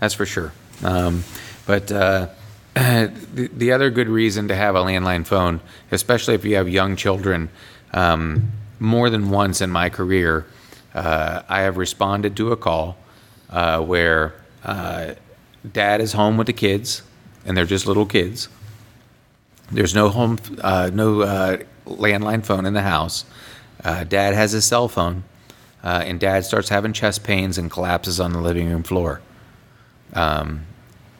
That's 0.00 0.14
for 0.14 0.26
sure. 0.26 0.52
Um, 0.82 1.24
but 1.66 1.90
uh, 1.92 2.28
the, 2.74 3.50
the 3.52 3.72
other 3.72 3.90
good 3.90 4.08
reason 4.08 4.48
to 4.48 4.54
have 4.54 4.74
a 4.74 4.80
landline 4.80 5.26
phone, 5.26 5.60
especially 5.90 6.34
if 6.34 6.44
you 6.44 6.56
have 6.56 6.68
young 6.68 6.96
children, 6.96 7.48
um, 7.92 8.52
more 8.80 9.10
than 9.10 9.30
once 9.30 9.60
in 9.60 9.70
my 9.70 9.88
career, 9.88 10.46
uh, 10.94 11.42
I 11.48 11.60
have 11.60 11.76
responded 11.76 12.36
to 12.36 12.52
a 12.52 12.56
call 12.56 12.96
uh, 13.50 13.80
where 13.80 14.34
uh, 14.64 15.14
dad 15.70 16.00
is 16.00 16.12
home 16.12 16.36
with 16.36 16.46
the 16.46 16.52
kids, 16.52 17.02
and 17.44 17.56
they're 17.56 17.64
just 17.64 17.86
little 17.86 18.06
kids. 18.06 18.48
There's 19.70 19.94
no 19.94 20.08
home, 20.08 20.38
uh, 20.60 20.90
no 20.92 21.22
uh, 21.22 21.58
landline 21.86 22.44
phone 22.44 22.66
in 22.66 22.74
the 22.74 22.82
house. 22.82 23.24
Uh, 23.84 24.04
dad 24.04 24.34
has 24.34 24.52
his 24.52 24.64
cell 24.64 24.88
phone, 24.88 25.24
uh, 25.84 26.02
and 26.04 26.18
dad 26.18 26.44
starts 26.44 26.68
having 26.68 26.92
chest 26.92 27.22
pains 27.22 27.58
and 27.58 27.70
collapses 27.70 28.18
on 28.18 28.32
the 28.32 28.40
living 28.40 28.68
room 28.70 28.82
floor. 28.82 29.20
Um, 30.14 30.64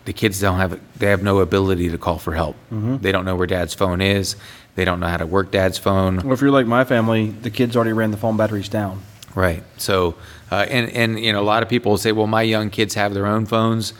the 0.06 0.14
kids 0.14 0.40
don't 0.40 0.58
have 0.58 0.80
they 0.98 1.08
have 1.08 1.22
no 1.22 1.40
ability 1.40 1.90
to 1.90 1.98
call 1.98 2.18
for 2.18 2.32
help. 2.32 2.56
They 2.70 3.12
don't 3.12 3.26
know 3.26 3.36
where 3.36 3.46
dad's 3.46 3.74
phone 3.74 4.00
is. 4.00 4.36
They 4.74 4.86
don't 4.86 5.00
know 5.00 5.06
how 5.08 5.18
to 5.18 5.26
work 5.26 5.50
dad's 5.50 5.76
phone. 5.76 6.16
Well, 6.16 6.32
if 6.32 6.40
you're 6.40 6.50
like 6.50 6.66
my 6.66 6.84
family, 6.84 7.28
the 7.28 7.50
kids 7.50 7.76
already 7.76 7.92
ran 7.92 8.10
the 8.10 8.16
phone 8.16 8.38
batteries 8.38 8.70
down. 8.70 9.02
Right. 9.34 9.62
So, 9.76 10.14
uh, 10.50 10.66
and 10.68 10.90
and 10.90 11.20
you 11.20 11.32
know, 11.32 11.40
a 11.40 11.44
lot 11.44 11.62
of 11.62 11.68
people 11.68 11.96
say, 11.98 12.12
"Well, 12.12 12.26
my 12.26 12.42
young 12.42 12.70
kids 12.70 12.94
have 12.94 13.14
their 13.14 13.26
own 13.26 13.46
phones." 13.46 13.92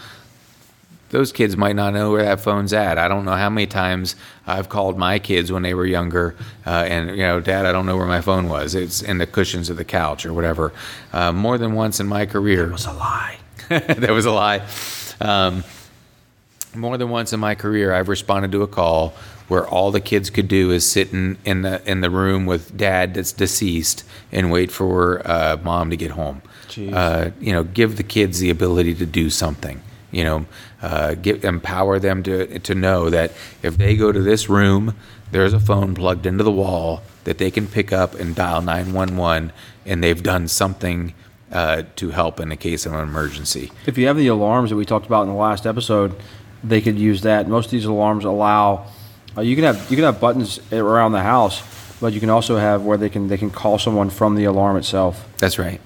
Those 1.10 1.32
kids 1.32 1.56
might 1.56 1.74
not 1.74 1.94
know 1.94 2.10
where 2.10 2.22
that 2.22 2.40
phone's 2.40 2.74
at. 2.74 2.98
I 2.98 3.08
don't 3.08 3.24
know 3.24 3.32
how 3.32 3.48
many 3.48 3.66
times 3.66 4.14
I've 4.46 4.68
called 4.68 4.98
my 4.98 5.18
kids 5.18 5.50
when 5.50 5.62
they 5.62 5.72
were 5.72 5.86
younger, 5.86 6.36
uh, 6.66 6.84
and 6.86 7.10
you 7.10 7.22
know, 7.22 7.40
Dad, 7.40 7.64
I 7.64 7.72
don't 7.72 7.86
know 7.86 7.96
where 7.96 8.06
my 8.06 8.20
phone 8.20 8.48
was. 8.48 8.74
It's 8.74 9.00
in 9.00 9.16
the 9.18 9.26
cushions 9.26 9.70
of 9.70 9.78
the 9.78 9.84
couch 9.84 10.26
or 10.26 10.34
whatever. 10.34 10.72
Uh, 11.12 11.32
more 11.32 11.56
than 11.56 11.72
once 11.72 11.98
in 11.98 12.06
my 12.06 12.26
career, 12.26 12.66
that 12.66 12.72
was 12.72 12.86
a 12.86 12.92
lie. 12.92 13.38
that 13.68 14.10
was 14.10 14.26
a 14.26 14.32
lie. 14.32 14.66
Um, 15.20 15.64
more 16.74 16.98
than 16.98 17.08
once 17.08 17.32
in 17.32 17.40
my 17.40 17.54
career, 17.54 17.94
I've 17.94 18.08
responded 18.08 18.52
to 18.52 18.62
a 18.62 18.68
call 18.68 19.14
where 19.48 19.66
all 19.66 19.90
the 19.90 20.00
kids 20.00 20.30
could 20.30 20.46
do 20.46 20.70
is 20.70 20.88
sit 20.88 21.12
in, 21.12 21.38
in 21.44 21.62
the 21.62 21.82
in 21.90 22.00
the 22.00 22.10
room 22.10 22.46
with 22.46 22.76
dad 22.76 23.14
that's 23.14 23.32
deceased 23.32 24.04
and 24.30 24.52
wait 24.52 24.70
for 24.70 25.26
uh, 25.28 25.56
mom 25.62 25.90
to 25.90 25.96
get 25.96 26.12
home. 26.12 26.42
Uh, 26.92 27.30
you 27.40 27.52
know, 27.52 27.64
give 27.64 27.96
the 27.96 28.04
kids 28.04 28.38
the 28.38 28.50
ability 28.50 28.94
to 28.94 29.06
do 29.06 29.30
something. 29.30 29.82
You 30.12 30.22
know, 30.22 30.46
uh, 30.80 31.14
give 31.14 31.44
empower 31.44 31.98
them 31.98 32.22
to 32.22 32.58
to 32.60 32.74
know 32.74 33.10
that 33.10 33.32
if 33.62 33.76
they 33.76 33.96
go 33.96 34.12
to 34.12 34.20
this 34.20 34.48
room, 34.48 34.94
there's 35.32 35.52
a 35.52 35.60
phone 35.60 35.94
plugged 35.94 36.24
into 36.24 36.44
the 36.44 36.52
wall 36.52 37.02
that 37.24 37.38
they 37.38 37.50
can 37.50 37.66
pick 37.66 37.92
up 37.92 38.14
and 38.14 38.34
dial 38.34 38.62
911, 38.62 39.52
and 39.84 40.02
they've 40.02 40.22
done 40.22 40.48
something 40.48 41.14
uh, 41.52 41.82
to 41.96 42.10
help 42.10 42.40
in 42.40 42.48
the 42.48 42.56
case 42.56 42.86
of 42.86 42.92
an 42.92 43.00
emergency. 43.00 43.72
If 43.86 43.98
you 43.98 44.06
have 44.06 44.16
the 44.16 44.28
alarms 44.28 44.70
that 44.70 44.76
we 44.76 44.84
talked 44.84 45.06
about 45.06 45.22
in 45.22 45.28
the 45.28 45.34
last 45.34 45.66
episode, 45.66 46.14
they 46.62 46.80
could 46.80 46.98
use 46.98 47.22
that. 47.22 47.48
Most 47.48 47.66
of 47.66 47.70
these 47.72 47.84
alarms 47.84 48.24
allow 48.24 48.86
uh, 49.38 49.40
you 49.40 49.54
can 49.54 49.64
have 49.64 49.90
you 49.90 49.96
can 49.96 50.04
have 50.04 50.20
buttons 50.20 50.60
around 50.72 51.12
the 51.12 51.22
house, 51.22 51.62
but 52.00 52.12
you 52.12 52.20
can 52.20 52.30
also 52.30 52.56
have 52.56 52.84
where 52.84 52.98
they 52.98 53.08
can 53.08 53.28
they 53.28 53.38
can 53.38 53.50
call 53.50 53.78
someone 53.78 54.10
from 54.10 54.34
the 54.34 54.44
alarm 54.44 54.76
itself. 54.76 55.26
That's 55.38 55.58
right. 55.58 55.80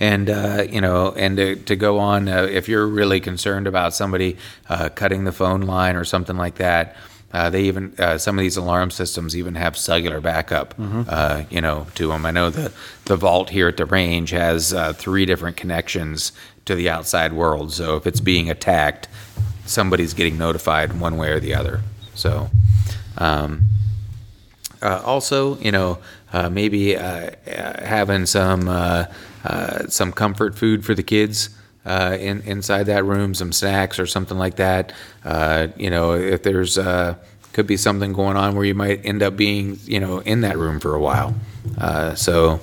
And 0.00 0.30
uh, 0.30 0.64
you 0.68 0.80
know, 0.80 1.12
and 1.12 1.36
to, 1.36 1.56
to 1.56 1.76
go 1.76 1.98
on, 1.98 2.28
uh, 2.28 2.44
if 2.44 2.68
you're 2.68 2.86
really 2.86 3.20
concerned 3.20 3.66
about 3.66 3.94
somebody 3.94 4.36
uh, 4.68 4.88
cutting 4.88 5.24
the 5.24 5.32
phone 5.32 5.62
line 5.62 5.96
or 5.96 6.04
something 6.04 6.36
like 6.36 6.56
that, 6.56 6.96
uh, 7.32 7.50
they 7.50 7.64
even 7.64 7.94
uh, 7.98 8.16
some 8.16 8.38
of 8.38 8.42
these 8.42 8.56
alarm 8.56 8.90
systems 8.90 9.36
even 9.36 9.54
have 9.54 9.76
cellular 9.76 10.20
backup. 10.20 10.74
Uh, 10.78 11.44
you 11.50 11.60
know, 11.60 11.86
to 11.96 12.08
them. 12.08 12.24
I 12.24 12.30
know 12.30 12.48
the 12.48 12.72
the 13.04 13.16
vault 13.16 13.50
here 13.50 13.68
at 13.68 13.76
the 13.76 13.86
range 13.86 14.30
has 14.30 14.72
uh, 14.72 14.92
three 14.94 15.26
different 15.26 15.56
connections 15.56 16.32
to 16.64 16.74
the 16.74 16.88
outside 16.88 17.32
world. 17.34 17.72
So 17.72 17.96
if 17.96 18.06
it's 18.06 18.20
being 18.20 18.48
attacked, 18.50 19.08
somebody's 19.66 20.14
getting 20.14 20.38
notified 20.38 20.98
one 20.98 21.16
way 21.18 21.30
or 21.30 21.40
the 21.40 21.54
other. 21.54 21.82
So. 22.24 22.48
Um, 23.18 23.64
uh, 24.80 25.02
also, 25.04 25.58
you 25.58 25.70
know, 25.70 25.98
uh, 26.32 26.48
maybe 26.48 26.96
uh, 26.96 27.30
having 27.46 28.24
some 28.26 28.66
uh, 28.68 29.04
uh, 29.44 29.86
some 29.88 30.10
comfort 30.10 30.56
food 30.56 30.84
for 30.86 30.94
the 30.94 31.02
kids 31.02 31.50
uh, 31.84 32.16
in, 32.18 32.40
inside 32.42 32.84
that 32.84 33.04
room, 33.04 33.34
some 33.34 33.52
snacks 33.52 33.98
or 33.98 34.06
something 34.06 34.38
like 34.38 34.56
that. 34.56 34.92
You 35.76 35.90
know, 35.90 36.12
if 36.14 36.42
there's 36.42 36.78
could 37.52 37.66
be 37.66 37.76
something 37.76 38.12
going 38.14 38.36
on 38.38 38.56
where 38.56 38.64
you 38.64 38.74
might 38.74 39.04
end 39.04 39.22
up 39.22 39.36
being, 39.36 39.78
you 39.84 40.00
know, 40.00 40.18
in 40.20 40.40
that 40.40 40.56
room 40.56 40.80
for 40.80 40.94
a 40.94 41.00
while. 41.00 41.34
So. 42.16 42.60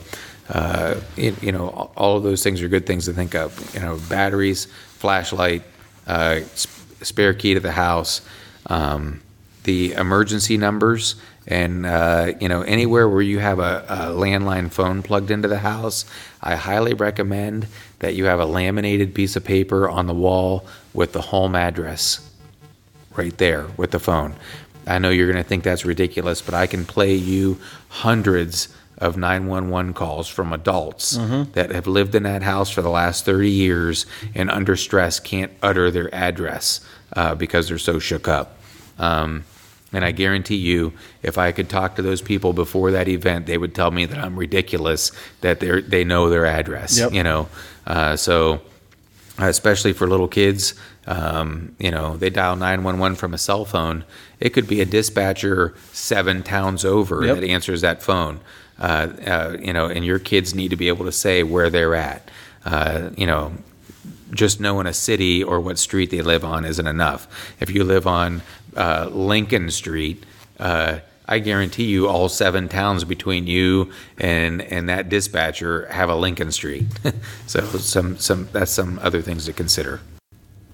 Uh, 0.49 0.99
it, 1.15 1.41
you 1.41 1.53
know, 1.53 1.69
all- 1.95 2.17
of 2.17 2.23
those 2.23 2.43
things 2.43 2.61
are 2.61 2.67
good 2.67 2.85
things 2.85 3.05
to 3.05 3.13
think 3.13 3.35
of. 3.35 3.55
You 3.73 3.79
know, 3.79 3.97
batteries, 4.09 4.65
flashlight, 4.99 5.63
uh, 6.07 6.41
sp- 6.59 6.99
spare 7.01 7.33
key 7.33 7.53
to 7.53 7.61
the 7.61 7.71
house, 7.71 8.19
um, 8.67 9.21
the 9.63 9.93
emergency 9.93 10.57
numbers, 10.57 11.15
and 11.47 11.85
uh, 11.85 12.33
you 12.39 12.47
know 12.47 12.61
anywhere 12.63 13.07
where 13.09 13.21
you 13.21 13.39
have 13.39 13.59
a, 13.59 13.85
a 13.87 13.97
landline 14.07 14.71
phone 14.71 15.03
plugged 15.03 15.31
into 15.31 15.47
the 15.47 15.59
house, 15.59 16.05
I 16.41 16.55
highly 16.55 16.93
recommend 16.93 17.67
that 17.99 18.15
you 18.15 18.25
have 18.25 18.39
a 18.39 18.45
laminated 18.45 19.13
piece 19.13 19.35
of 19.35 19.43
paper 19.43 19.89
on 19.89 20.07
the 20.07 20.13
wall 20.13 20.65
with 20.93 21.13
the 21.13 21.21
home 21.21 21.55
address 21.55 22.27
right 23.15 23.37
there 23.37 23.67
with 23.77 23.91
the 23.91 23.99
phone. 23.99 24.35
I 24.87 24.97
know 24.97 25.09
you're 25.09 25.31
going 25.31 25.41
to 25.41 25.47
think 25.47 25.63
that's 25.63 25.85
ridiculous, 25.85 26.41
but 26.41 26.53
I 26.55 26.65
can 26.65 26.85
play 26.85 27.13
you 27.13 27.59
hundreds 27.89 28.69
of 28.97 29.17
911 29.17 29.93
calls 29.93 30.27
from 30.27 30.53
adults 30.53 31.17
that 31.53 31.71
have 31.71 31.87
lived 31.87 32.13
in 32.15 32.23
that 32.23 32.43
house 32.43 32.69
for 32.69 32.81
the 32.81 32.89
last 32.89 33.25
30 33.25 33.49
years 33.49 34.05
and 34.35 34.49
under 34.49 34.75
stress 34.75 35.19
can't 35.19 35.51
utter 35.63 35.89
their 35.91 36.13
address 36.13 36.81
uh, 37.15 37.33
because 37.35 37.67
they're 37.67 37.77
so 37.79 37.99
shook 37.99 38.27
up. 38.27 38.57
Um, 38.99 39.43
and 39.93 40.05
I 40.05 40.11
guarantee 40.11 40.55
you, 40.55 40.93
if 41.23 41.37
I 41.37 41.51
could 41.51 41.69
talk 41.69 41.95
to 41.97 42.01
those 42.01 42.21
people 42.21 42.53
before 42.53 42.91
that 42.91 43.07
event, 43.07 43.45
they 43.45 43.57
would 43.57 43.75
tell 43.75 43.91
me 43.91 44.05
that 44.05 44.17
I'm 44.17 44.37
ridiculous 44.37 45.11
that 45.41 45.59
they 45.59 45.81
they 45.81 46.03
know 46.03 46.29
their 46.29 46.45
address. 46.45 46.97
Yep. 46.97 47.13
You 47.13 47.23
know, 47.23 47.49
uh, 47.87 48.15
so 48.15 48.61
especially 49.37 49.93
for 49.93 50.07
little 50.07 50.27
kids. 50.27 50.73
Um, 51.07 51.75
you 51.79 51.89
know, 51.89 52.15
they 52.15 52.29
dial 52.29 52.55
911 52.55 53.15
from 53.17 53.33
a 53.33 53.37
cell 53.37 53.65
phone. 53.65 54.05
It 54.39 54.51
could 54.51 54.67
be 54.67 54.81
a 54.81 54.85
dispatcher 54.85 55.73
seven 55.91 56.43
towns 56.43 56.85
over 56.85 57.25
Yep. 57.25 57.37
that 57.37 57.43
answers 57.43 57.81
that 57.81 58.03
phone. 58.03 58.39
Uh, 58.79 59.07
uh, 59.25 59.57
you 59.59 59.73
know, 59.73 59.87
and 59.87 60.05
your 60.05 60.19
kids 60.19 60.53
need 60.53 60.69
to 60.69 60.75
be 60.75 60.87
able 60.89 61.05
to 61.05 61.11
say 61.11 61.41
where 61.41 61.71
they're 61.71 61.95
at. 61.95 62.29
Uh, 62.65 63.09
you 63.17 63.25
know, 63.25 63.51
just 64.31 64.59
knowing 64.61 64.85
a 64.87 64.93
city 64.93 65.43
or 65.43 65.59
what 65.59 65.77
street 65.79 66.11
they 66.11 66.21
live 66.21 66.45
on 66.45 66.65
isn't 66.65 66.87
enough. 66.87 67.27
If 67.59 67.71
you 67.71 67.83
live 67.83 68.05
on 68.05 68.43
uh, 68.75 69.09
Lincoln 69.11 69.71
Street, 69.71 70.23
uh, 70.59 70.99
I 71.27 71.39
guarantee 71.39 71.85
you 71.85 72.07
all 72.07 72.27
seven 72.29 72.67
towns 72.67 73.03
between 73.03 73.47
you 73.47 73.91
and 74.17 74.61
and 74.61 74.89
that 74.89 75.07
dispatcher 75.07 75.87
have 75.87 76.09
a 76.09 76.15
Lincoln 76.15 76.51
Street. 76.51 76.85
so 77.47 77.61
some 77.61 78.17
some 78.17 78.49
that's 78.51 78.71
some 78.71 78.99
other 79.01 79.21
things 79.21 79.45
to 79.45 79.53
consider. 79.53 80.01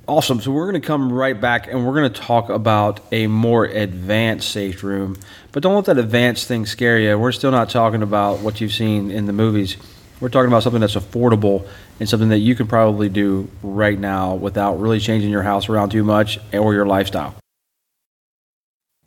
Awesome. 0.07 0.39
So 0.39 0.51
we're 0.51 0.71
going 0.71 0.81
to 0.81 0.87
come 0.87 1.11
right 1.11 1.39
back 1.39 1.67
and 1.67 1.85
we're 1.85 1.93
going 1.93 2.11
to 2.11 2.21
talk 2.21 2.49
about 2.49 3.01
a 3.11 3.27
more 3.27 3.65
advanced 3.65 4.49
safe 4.49 4.81
room. 4.81 5.17
But 5.51 5.63
don't 5.63 5.75
let 5.75 5.85
that 5.85 5.97
advanced 5.97 6.47
thing 6.47 6.65
scare 6.65 6.97
you. 6.97 7.19
We're 7.19 7.33
still 7.33 7.51
not 7.51 7.69
talking 7.69 8.01
about 8.01 8.39
what 8.39 8.61
you've 8.61 8.71
seen 8.71 9.11
in 9.11 9.25
the 9.25 9.33
movies. 9.33 9.75
We're 10.21 10.29
talking 10.29 10.47
about 10.47 10.63
something 10.63 10.79
that's 10.79 10.95
affordable 10.95 11.67
and 11.99 12.07
something 12.07 12.29
that 12.29 12.39
you 12.39 12.55
can 12.55 12.67
probably 12.67 13.09
do 13.09 13.49
right 13.61 13.99
now 13.99 14.33
without 14.35 14.79
really 14.79 15.01
changing 15.01 15.29
your 15.29 15.43
house 15.43 15.67
around 15.67 15.89
too 15.89 16.05
much 16.05 16.39
or 16.53 16.73
your 16.73 16.85
lifestyle. 16.85 17.35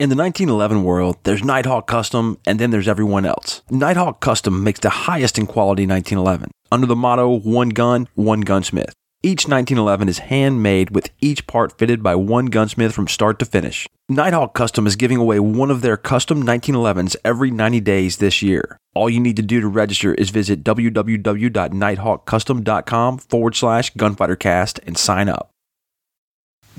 In 0.01 0.09
the 0.09 0.15
1911 0.15 0.83
world, 0.83 1.17
there's 1.21 1.43
Nighthawk 1.43 1.85
Custom 1.85 2.39
and 2.47 2.57
then 2.57 2.71
there's 2.71 2.87
everyone 2.87 3.23
else. 3.23 3.61
Nighthawk 3.69 4.19
Custom 4.19 4.63
makes 4.63 4.79
the 4.79 4.89
highest 4.89 5.37
in 5.37 5.45
quality 5.45 5.85
1911 5.85 6.49
under 6.71 6.87
the 6.87 6.95
motto 6.95 7.37
one 7.37 7.69
gun, 7.69 8.07
one 8.15 8.41
gunsmith. 8.41 8.95
Each 9.21 9.47
1911 9.47 10.09
is 10.09 10.17
handmade 10.17 10.89
with 10.89 11.11
each 11.19 11.45
part 11.45 11.77
fitted 11.77 12.01
by 12.01 12.15
one 12.15 12.47
gunsmith 12.47 12.95
from 12.95 13.07
start 13.07 13.37
to 13.37 13.45
finish. 13.45 13.87
Nighthawk 14.09 14.55
Custom 14.55 14.87
is 14.87 14.95
giving 14.95 15.17
away 15.17 15.39
one 15.39 15.69
of 15.69 15.83
their 15.83 15.97
custom 15.97 16.41
1911s 16.41 17.15
every 17.23 17.51
90 17.51 17.79
days 17.81 18.17
this 18.17 18.41
year. 18.41 18.77
All 18.95 19.07
you 19.07 19.19
need 19.19 19.35
to 19.35 19.43
do 19.43 19.61
to 19.61 19.67
register 19.67 20.15
is 20.15 20.31
visit 20.31 20.63
www.nighthawkcustom.com 20.63 23.17
forward 23.19 23.55
slash 23.55 23.93
gunfightercast 23.93 24.79
and 24.87 24.97
sign 24.97 25.29
up. 25.29 25.51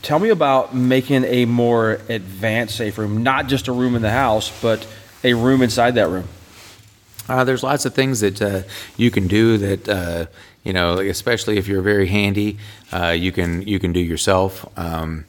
Tell 0.01 0.19
me 0.19 0.31
about 0.31 0.75
making 0.75 1.25
a 1.25 1.45
more 1.45 2.01
advanced 2.09 2.77
safe 2.77 2.99
room, 2.99 3.23
not 3.23 3.47
just 3.47 3.69
a 3.69 3.73
room 3.73 3.95
in 3.95 4.03
the 4.03 4.11
house, 4.11 4.51
but 4.61 4.87
a 5.23 5.35
room 5.35 5.63
inside 5.63 5.95
that 5.95 6.09
room. 6.09 6.29
Uh, 7.29 7.45
there's 7.45 7.63
lots 7.63 7.85
of 7.85 7.95
things 7.95 8.21
that 8.21 8.43
uh, 8.43 8.63
you 8.97 9.11
can 9.11 9.29
do 9.29 9.57
that 9.59 9.89
uh, 9.89 10.27
you 10.65 10.73
know, 10.73 10.99
especially 10.99 11.59
if 11.59 11.67
you're 11.67 11.83
very 11.83 12.07
handy, 12.07 12.59
uh, 12.93 13.09
you 13.09 13.33
can 13.33 13.63
you 13.63 13.79
can 13.79 13.93
do 13.93 14.01
yourself. 14.01 14.67
Um, 14.79 15.25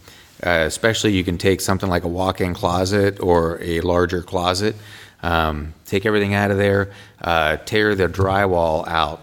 uh, 0.45 0.65
especially, 0.65 1.13
you 1.13 1.23
can 1.23 1.37
take 1.37 1.61
something 1.61 1.89
like 1.89 2.03
a 2.03 2.07
walk-in 2.07 2.53
closet 2.53 3.19
or 3.21 3.61
a 3.61 3.79
larger 3.81 4.21
closet, 4.21 4.75
um, 5.21 5.73
take 5.85 6.05
everything 6.05 6.33
out 6.33 6.51
of 6.51 6.57
there, 6.57 6.91
uh, 7.21 7.57
tear 7.57 7.95
the 7.95 8.07
drywall 8.07 8.87
out 8.87 9.21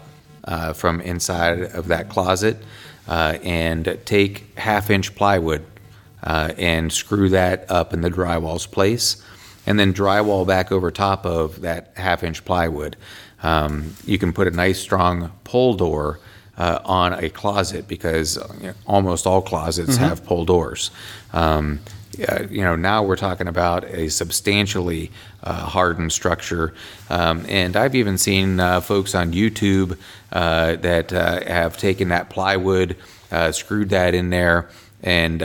from 0.75 0.99
inside 1.01 1.61
of 1.61 1.87
that 1.89 2.09
closet, 2.09 2.57
uh, 3.11 3.37
and 3.43 3.99
take 4.05 4.57
half-inch 4.57 5.15
plywood 5.15 5.65
uh, 6.23 6.53
and 6.57 6.93
screw 6.93 7.27
that 7.27 7.69
up 7.69 7.93
in 7.93 7.99
the 7.99 8.09
drywall's 8.09 8.65
place, 8.65 9.21
and 9.65 9.77
then 9.77 9.93
drywall 9.93 10.47
back 10.47 10.71
over 10.71 10.89
top 10.91 11.25
of 11.25 11.59
that 11.59 11.91
half-inch 11.97 12.45
plywood. 12.45 12.95
Um, 13.43 13.95
you 14.05 14.17
can 14.17 14.31
put 14.31 14.47
a 14.47 14.51
nice 14.51 14.79
strong 14.79 15.29
pull 15.43 15.73
door 15.73 16.21
uh, 16.57 16.79
on 16.85 17.11
a 17.21 17.29
closet 17.29 17.85
because 17.85 18.37
you 18.61 18.67
know, 18.67 18.73
almost 18.87 19.27
all 19.27 19.41
closets 19.41 19.95
mm-hmm. 19.95 20.05
have 20.05 20.23
pull 20.23 20.45
doors. 20.45 20.89
Um, 21.33 21.81
uh, 22.27 22.43
you 22.49 22.61
know, 22.61 22.75
now 22.75 23.03
we're 23.03 23.15
talking 23.15 23.47
about 23.47 23.85
a 23.85 24.09
substantially 24.09 25.11
uh, 25.43 25.53
hardened 25.53 26.11
structure. 26.11 26.73
Um, 27.09 27.45
and 27.47 27.75
I've 27.75 27.95
even 27.95 28.17
seen 28.17 28.59
uh, 28.59 28.81
folks 28.81 29.15
on 29.15 29.33
YouTube 29.33 29.97
uh, 30.31 30.75
that 30.77 31.13
uh, 31.13 31.43
have 31.45 31.77
taken 31.77 32.09
that 32.09 32.29
plywood, 32.29 32.97
screwed 33.51 33.89
that 33.89 34.13
in 34.13 34.29
there, 34.29 34.69
and 35.03 35.41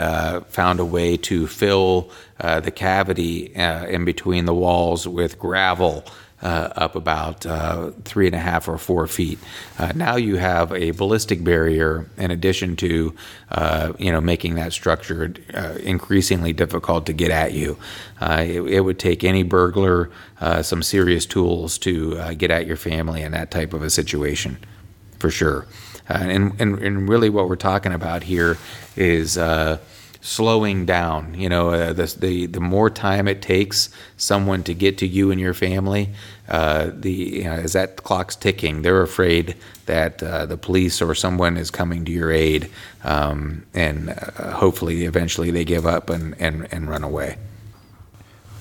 found 0.49 0.81
a 0.81 0.85
way 0.85 1.17
to 1.17 1.47
fill 1.47 2.11
the 2.39 2.73
cavity 2.75 3.53
in 3.55 4.05
between 4.05 4.45
the 4.45 4.55
walls 4.55 5.07
with 5.07 5.39
gravel 5.39 6.05
uh, 6.43 6.71
up 6.77 6.95
about 6.97 7.47
uh, 7.47 7.91
three 8.05 8.27
and 8.27 8.35
a 8.35 8.39
half 8.39 8.69
or 8.69 8.77
four 8.79 9.07
feet. 9.07 9.39
Uh, 9.79 9.93
now 9.95 10.17
you 10.17 10.37
have 10.37 10.73
a 10.73 10.91
ballistic 10.91 11.43
barrier 11.43 12.09
in 12.19 12.31
addition 12.31 12.77
to, 12.77 13.15
uh, 13.51 13.93
you 13.99 14.13
know, 14.13 14.21
making 14.21 14.55
that 14.55 14.73
structure 14.73 15.35
uh, 15.55 15.75
increasingly 15.83 16.53
difficult 16.53 17.07
to 17.07 17.13
get 17.13 17.31
at 17.31 17.53
you. 17.53 17.79
Uh, 18.21 18.45
it, 18.47 18.61
it, 18.63 18.81
would 18.81 18.99
take 18.99 19.25
any 19.25 19.43
burglar 19.43 20.11
some 20.63 20.83
serious 20.83 21.27
tools 21.27 21.79
to 21.79 22.35
get 22.35 22.51
at 22.51 22.67
your 22.67 22.77
family 22.77 23.23
in 23.23 23.33
that 23.33 23.51
type 23.51 23.73
of 23.73 23.83
a 23.83 23.91
situation, 23.91 24.59
for 25.19 25.31
sure. 25.31 25.67
and, 26.09 26.61
and, 26.61 26.79
and 26.79 27.09
really 27.09 27.31
what 27.31 27.49
we're 27.49 27.57
talking 27.57 27.93
about 27.93 28.23
here 28.23 28.59
is 28.95 29.37
slowing 30.27 30.85
down. 30.85 31.35
You 31.35 31.49
know, 31.49 31.71
uh, 31.71 31.93
the, 31.93 32.15
the 32.19 32.47
the 32.47 32.61
more 32.61 32.91
time 32.91 33.29
it 33.29 33.41
takes 33.41 33.91
someone 34.17 34.65
to 34.65 34.75
get 34.75 34.99
to 34.99 35.07
you 35.07 35.31
and 35.31 35.41
your 35.41 35.55
family, 35.55 36.11
uh, 36.49 36.91
the 36.93 37.13
you 37.13 37.45
know, 37.45 37.53
as 37.53 37.75
that 37.75 38.03
clock's 38.03 38.35
ticking, 38.35 38.83
they're 38.83 39.03
afraid 39.03 39.55
that 39.87 40.21
uh, 40.23 40.45
the 40.45 40.57
police 40.57 41.01
or 41.01 41.15
someone 41.15 41.57
is 41.57 41.71
coming 41.71 42.05
to 42.05 42.11
your 42.11 42.33
aid, 42.33 42.69
um, 43.05 43.65
and 43.73 44.11
uh, 44.11 44.51
hopefully, 44.51 45.05
eventually, 45.05 45.53
they 45.53 45.65
give 45.65 45.87
up 45.87 46.11
and, 46.11 46.35
and 46.41 46.67
and 46.73 46.91
run 46.91 47.05
away. 47.05 47.39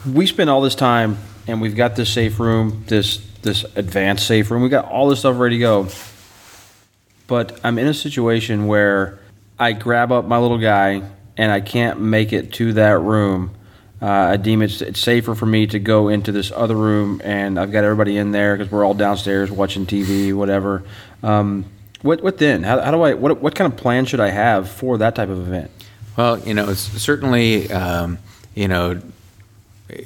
We 0.05 0.27
spend 0.27 0.51
all 0.51 0.61
this 0.61 0.75
time, 0.75 1.17
and 1.47 1.61
we've 1.61 1.75
got 1.75 1.95
this 1.95 2.13
safe 2.13 2.39
room, 2.39 2.83
this 2.87 3.17
this 3.41 3.65
advanced 3.75 4.27
safe 4.27 4.51
room. 4.51 4.61
We 4.61 4.69
got 4.69 4.85
all 4.85 5.09
this 5.09 5.19
stuff 5.19 5.39
ready 5.39 5.57
to 5.57 5.61
go. 5.61 5.87
But 7.27 7.59
I'm 7.63 7.79
in 7.79 7.87
a 7.87 7.93
situation 7.93 8.67
where 8.67 9.17
I 9.57 9.71
grab 9.71 10.11
up 10.11 10.25
my 10.25 10.37
little 10.37 10.59
guy 10.59 11.01
and 11.37 11.51
I 11.51 11.61
can't 11.61 11.99
make 11.99 12.33
it 12.33 12.53
to 12.53 12.73
that 12.73 12.99
room, 12.99 13.51
uh, 14.01 14.07
I 14.07 14.37
deem 14.37 14.61
it's, 14.61 14.81
it's 14.81 14.99
safer 14.99 15.35
for 15.35 15.45
me 15.45 15.67
to 15.67 15.79
go 15.79 16.09
into 16.09 16.31
this 16.31 16.51
other 16.51 16.75
room, 16.75 17.21
and 17.23 17.59
I've 17.59 17.71
got 17.71 17.83
everybody 17.83 18.17
in 18.17 18.31
there 18.31 18.57
because 18.57 18.71
we're 18.71 18.85
all 18.85 18.93
downstairs 18.93 19.49
watching 19.49 19.85
TV, 19.85 20.33
whatever. 20.33 20.83
Um, 21.23 21.65
what 22.01 22.21
what 22.21 22.37
then? 22.37 22.63
How, 22.63 22.79
how 22.81 22.91
do 22.91 23.01
I? 23.01 23.13
What 23.13 23.41
what 23.41 23.55
kind 23.55 23.71
of 23.71 23.79
plan 23.79 24.05
should 24.05 24.19
I 24.19 24.29
have 24.29 24.69
for 24.69 24.97
that 24.99 25.15
type 25.15 25.29
of 25.29 25.39
event? 25.39 25.71
Well, 26.17 26.39
you 26.39 26.53
know, 26.53 26.73
certainly 26.73 27.71
um, 27.71 28.19
you 28.53 28.67
know 28.67 29.01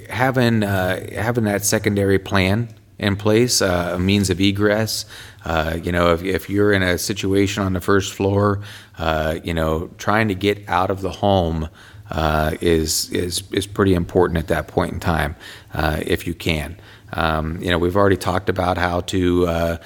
having 0.10 0.64
uh, 0.64 1.14
having 1.14 1.46
that 1.46 1.66
secondary 1.66 2.20
plan 2.20 2.70
in 3.00 3.16
place, 3.16 3.62
uh, 3.62 3.94
a 3.96 4.00
means 4.00 4.30
of 4.30 4.40
egress. 4.40 5.06
Uh, 5.46 5.80
you 5.82 5.92
know, 5.92 6.14
if, 6.14 6.24
if 6.24 6.50
you're 6.50 6.74
in 6.74 6.84
a 6.84 6.98
situation 6.98 7.64
on 7.64 7.74
the 7.74 7.82
first 7.82 8.14
floor, 8.14 8.62
uh, 8.98 9.40
you 9.44 9.54
know, 9.54 9.90
trying 9.98 10.28
to 10.28 10.36
get 10.36 10.68
out 10.68 10.92
of 10.92 11.02
the 11.02 11.12
home 11.12 11.70
uh, 12.12 12.56
is 12.60 13.10
is 13.12 13.44
is 13.52 13.68
pretty 13.68 13.94
important 13.94 14.38
at 14.38 14.48
that 14.48 14.68
point 14.68 14.94
in 14.94 15.00
time, 15.00 15.36
uh, 15.74 16.02
if 16.06 16.26
you 16.26 16.34
can. 16.34 16.76
Um, 17.14 17.62
you 17.62 17.70
know, 17.70 17.78
we've 17.78 17.96
already 17.96 18.18
talked 18.18 18.50
about 18.50 18.78
how 18.78 19.02
to. 19.02 19.48
Uh, 19.48 19.78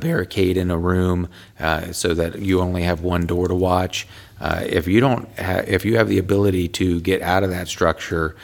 barricade 0.00 0.56
in 0.56 0.70
a 0.70 0.78
room 0.78 1.28
so 1.92 2.14
that 2.14 2.38
you 2.38 2.58
only 2.58 2.84
have 2.84 3.02
one 3.02 3.26
door 3.26 3.48
to 3.48 3.54
watch. 3.54 4.08
if 4.40 4.88
you 4.88 4.98
don't, 4.98 5.28
ha- 5.38 5.62
if 5.66 5.84
you 5.84 5.98
have 5.98 6.08
the 6.08 6.16
ability 6.16 6.68
to 6.68 6.98
get 7.02 7.20
out 7.20 7.42
of 7.44 7.50
that 7.50 7.68
structure, 7.68 8.34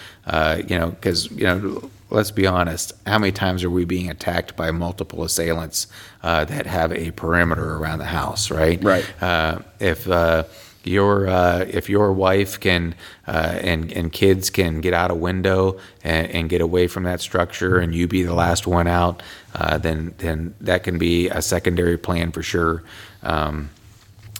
you 0.68 0.78
know, 0.78 0.90
because 0.90 1.30
you 1.30 1.44
know 1.44 1.90
let's 2.11 2.31
be 2.31 2.47
honest, 2.47 2.93
how 3.07 3.19
many 3.19 3.33
times 3.33 3.64
are 3.64 3.71
we 3.71 3.85
being 3.85 4.11
attacked 4.11 4.57
by 4.57 4.71
multiple 4.71 5.25
assailants 5.25 5.87
uh, 6.23 6.45
that 6.45 6.67
have 6.67 6.93
a 6.93 7.11
perimeter 7.12 7.77
around 7.77 7.99
the 7.99 8.07
house, 8.07 8.51
right? 8.51 8.83
Right. 8.83 9.23
Uh, 9.23 9.61
if 9.81 10.09
uh, 10.09 10.45
your 10.85 11.27
uh, 11.27 11.64
if 11.69 11.88
your 11.88 12.12
wife 12.12 12.61
can 12.61 12.95
uh, 13.27 13.59
and 13.61 13.90
and 13.93 14.12
kids 14.12 14.51
can 14.51 14.81
get 14.81 14.93
out 14.93 15.11
a 15.11 15.14
window 15.14 15.79
and, 16.03 16.31
and, 16.31 16.51
get 16.51 16.61
away 16.61 16.87
from 16.87 17.05
that 17.05 17.21
structure, 17.21 17.79
and 17.79 17.95
you 17.95 18.07
be 18.07 18.23
the 18.23 18.35
last 18.35 18.67
one 18.67 18.87
out, 18.87 19.23
uh, 19.55 19.79
then 19.79 20.14
then 20.19 20.55
that 20.61 20.85
can 20.85 20.99
be 20.99 21.29
a 21.29 21.40
secondary 21.40 21.97
plan 21.97 22.33
for 22.33 22.43
sure. 22.43 22.85
Um, 23.23 23.71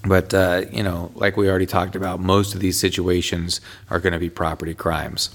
but 0.07 0.35
you 0.71 0.83
know, 0.83 1.11
like 1.15 1.39
we 1.39 1.49
already 1.49 1.65
talked 1.65 1.97
about, 1.97 2.21
most 2.21 2.55
of 2.55 2.61
these 2.61 2.79
situations 2.79 3.63
are 3.89 3.99
going 3.99 4.13
to 4.13 4.19
be 4.19 4.29
property 4.29 4.75
crimes 4.75 5.31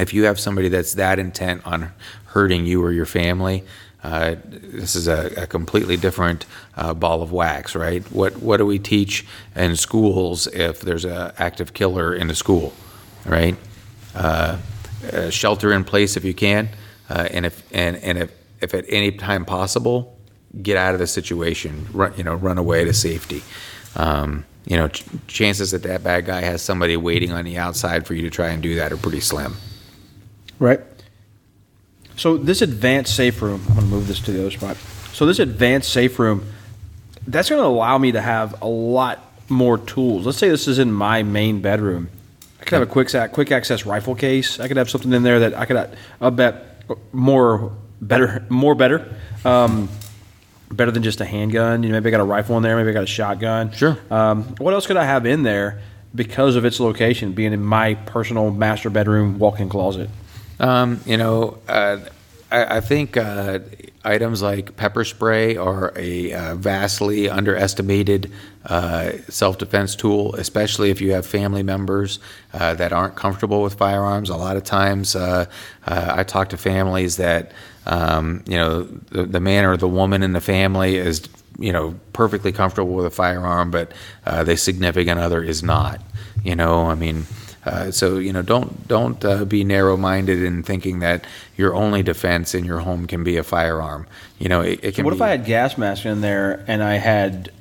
if 0.00 0.14
you 0.14 0.24
have 0.24 0.40
somebody 0.40 0.68
that's 0.68 0.94
that 0.94 1.18
intent 1.18 1.66
on 1.66 1.92
hurting 2.26 2.66
you 2.66 2.82
or 2.82 2.92
your 2.92 3.06
family, 3.06 3.64
uh, 4.02 4.36
this 4.44 4.96
is 4.96 5.08
a, 5.08 5.42
a 5.42 5.46
completely 5.46 5.96
different 5.96 6.46
uh, 6.76 6.94
ball 6.94 7.22
of 7.22 7.32
wax, 7.32 7.74
right? 7.74 8.02
What 8.12 8.40
what 8.40 8.56
do 8.56 8.66
we 8.66 8.78
teach 8.78 9.26
in 9.54 9.76
schools 9.76 10.46
if 10.46 10.80
there's 10.80 11.04
an 11.04 11.32
active 11.38 11.74
killer 11.74 12.14
in 12.14 12.28
the 12.28 12.34
school, 12.34 12.72
right? 13.26 13.56
Uh, 14.14 14.58
uh 15.12 15.30
shelter 15.30 15.72
in 15.72 15.84
place 15.84 16.16
if 16.16 16.24
you 16.24 16.34
can, 16.34 16.70
uh, 17.10 17.28
and 17.30 17.44
if 17.44 17.62
and 17.72 17.96
and 17.96 18.16
if, 18.18 18.32
if 18.62 18.74
at 18.74 18.86
any 18.88 19.12
time 19.12 19.44
possible, 19.44 20.16
get 20.62 20.76
out 20.78 20.94
of 20.94 21.00
the 21.00 21.06
situation. 21.06 21.86
Run 21.92 22.14
you 22.16 22.24
know 22.24 22.34
run 22.34 22.56
away 22.56 22.84
to 22.84 22.94
safety. 22.94 23.42
Um, 23.96 24.46
you 24.66 24.76
know, 24.76 24.88
ch- 24.88 25.04
chances 25.26 25.72
that 25.72 25.82
that 25.82 26.02
bad 26.02 26.26
guy 26.26 26.40
has 26.42 26.62
somebody 26.62 26.96
waiting 26.96 27.32
on 27.32 27.44
the 27.44 27.58
outside 27.58 28.06
for 28.06 28.14
you 28.14 28.22
to 28.22 28.30
try 28.30 28.48
and 28.48 28.62
do 28.62 28.76
that 28.76 28.92
are 28.92 28.96
pretty 28.96 29.20
slim. 29.20 29.56
Right. 30.60 30.80
So 32.16 32.36
this 32.36 32.62
advanced 32.62 33.16
safe 33.16 33.42
room, 33.42 33.62
I'm 33.70 33.74
going 33.74 33.86
to 33.86 33.92
move 33.92 34.06
this 34.06 34.20
to 34.20 34.30
the 34.30 34.40
other 34.40 34.50
spot. 34.50 34.76
So 35.12 35.26
this 35.26 35.38
advanced 35.38 35.90
safe 35.90 36.18
room, 36.18 36.46
that's 37.26 37.48
going 37.48 37.60
to 37.60 37.66
allow 37.66 37.98
me 37.98 38.12
to 38.12 38.20
have 38.20 38.62
a 38.62 38.68
lot 38.68 39.24
more 39.48 39.78
tools. 39.78 40.26
Let's 40.26 40.38
say 40.38 40.50
this 40.50 40.68
is 40.68 40.78
in 40.78 40.92
my 40.92 41.22
main 41.22 41.62
bedroom. 41.62 42.10
I 42.60 42.64
could 42.64 42.72
have 42.74 42.82
a 42.82 42.92
quick 42.92 43.08
quick 43.32 43.50
access 43.50 43.86
rifle 43.86 44.14
case. 44.14 44.60
I 44.60 44.68
could 44.68 44.76
have 44.76 44.90
something 44.90 45.12
in 45.12 45.22
there 45.22 45.40
that 45.40 45.54
I 45.54 45.64
could, 45.64 45.96
I 46.20 46.30
bet, 46.30 46.84
more 47.12 47.72
better, 48.02 48.44
more 48.50 48.74
better, 48.74 49.16
um, 49.46 49.88
better 50.70 50.90
than 50.90 51.02
just 51.02 51.22
a 51.22 51.24
handgun. 51.24 51.82
You 51.82 51.88
know, 51.88 51.94
maybe 51.94 52.08
I 52.08 52.10
got 52.10 52.20
a 52.20 52.24
rifle 52.24 52.58
in 52.58 52.62
there. 52.62 52.76
Maybe 52.76 52.90
I 52.90 52.92
got 52.92 53.02
a 53.02 53.06
shotgun. 53.06 53.72
Sure. 53.72 53.96
Um, 54.10 54.44
what 54.58 54.74
else 54.74 54.86
could 54.86 54.98
I 54.98 55.04
have 55.04 55.24
in 55.24 55.42
there 55.42 55.80
because 56.14 56.54
of 56.54 56.66
its 56.66 56.80
location, 56.80 57.32
being 57.32 57.54
in 57.54 57.62
my 57.62 57.94
personal 57.94 58.50
master 58.50 58.90
bedroom 58.90 59.38
walk-in 59.38 59.70
closet? 59.70 60.10
Um, 60.60 61.00
you 61.06 61.16
know, 61.16 61.58
uh, 61.68 61.98
I, 62.50 62.76
I, 62.76 62.80
think 62.80 63.16
uh, 63.16 63.60
items 64.04 64.42
like 64.42 64.76
pepper 64.76 65.04
spray 65.04 65.56
are 65.56 65.92
a 65.96 66.34
uh, 66.34 66.54
vastly 66.54 67.30
underestimated 67.30 68.30
uh, 68.66 69.12
self 69.30 69.56
defense 69.56 69.96
tool, 69.96 70.34
especially 70.34 70.90
if 70.90 71.00
you 71.00 71.12
have 71.12 71.24
family 71.24 71.62
members 71.62 72.18
uh, 72.52 72.74
that 72.74 72.92
aren't 72.92 73.16
comfortable 73.16 73.62
with 73.62 73.74
firearms. 73.74 74.28
A 74.28 74.36
lot 74.36 74.58
of 74.58 74.64
times 74.64 75.16
uh, 75.16 75.46
I 75.86 76.24
talk 76.24 76.50
to 76.50 76.58
families 76.58 77.16
that, 77.16 77.52
um, 77.86 78.44
you 78.46 78.58
know, 78.58 78.82
the, 78.82 79.24
the 79.24 79.40
man 79.40 79.64
or 79.64 79.78
the 79.78 79.88
woman 79.88 80.22
in 80.22 80.34
the 80.34 80.42
family 80.42 80.96
is 80.96 81.26
you 81.58 81.72
know, 81.72 81.94
perfectly 82.14 82.52
comfortable 82.52 82.94
with 82.94 83.06
a 83.06 83.10
firearm, 83.10 83.70
but 83.70 83.92
uh, 84.24 84.42
the 84.42 84.56
significant 84.56 85.20
other 85.20 85.42
is 85.42 85.62
not. 85.62 86.00
You 86.42 86.56
know, 86.56 86.86
I 86.86 86.94
mean, 86.94 87.26
uh, 87.64 87.90
so 87.90 88.18
you 88.18 88.32
know, 88.32 88.42
don't 88.42 88.88
don't 88.88 89.22
uh, 89.24 89.44
be 89.44 89.64
narrow-minded 89.64 90.42
in 90.42 90.62
thinking 90.62 91.00
that 91.00 91.24
your 91.56 91.74
only 91.74 92.02
defense 92.02 92.54
in 92.54 92.64
your 92.64 92.78
home 92.80 93.06
can 93.06 93.22
be 93.22 93.36
a 93.36 93.42
firearm. 93.42 94.06
You 94.38 94.48
know, 94.48 94.62
it, 94.62 94.80
it 94.82 94.94
can. 94.94 95.04
What 95.04 95.10
be, 95.12 95.16
if 95.16 95.22
I 95.22 95.28
had 95.28 95.44
gas 95.44 95.76
mask 95.76 96.06
in 96.06 96.20
there 96.22 96.64
and 96.66 96.82
I 96.82 96.94
had 96.94 97.52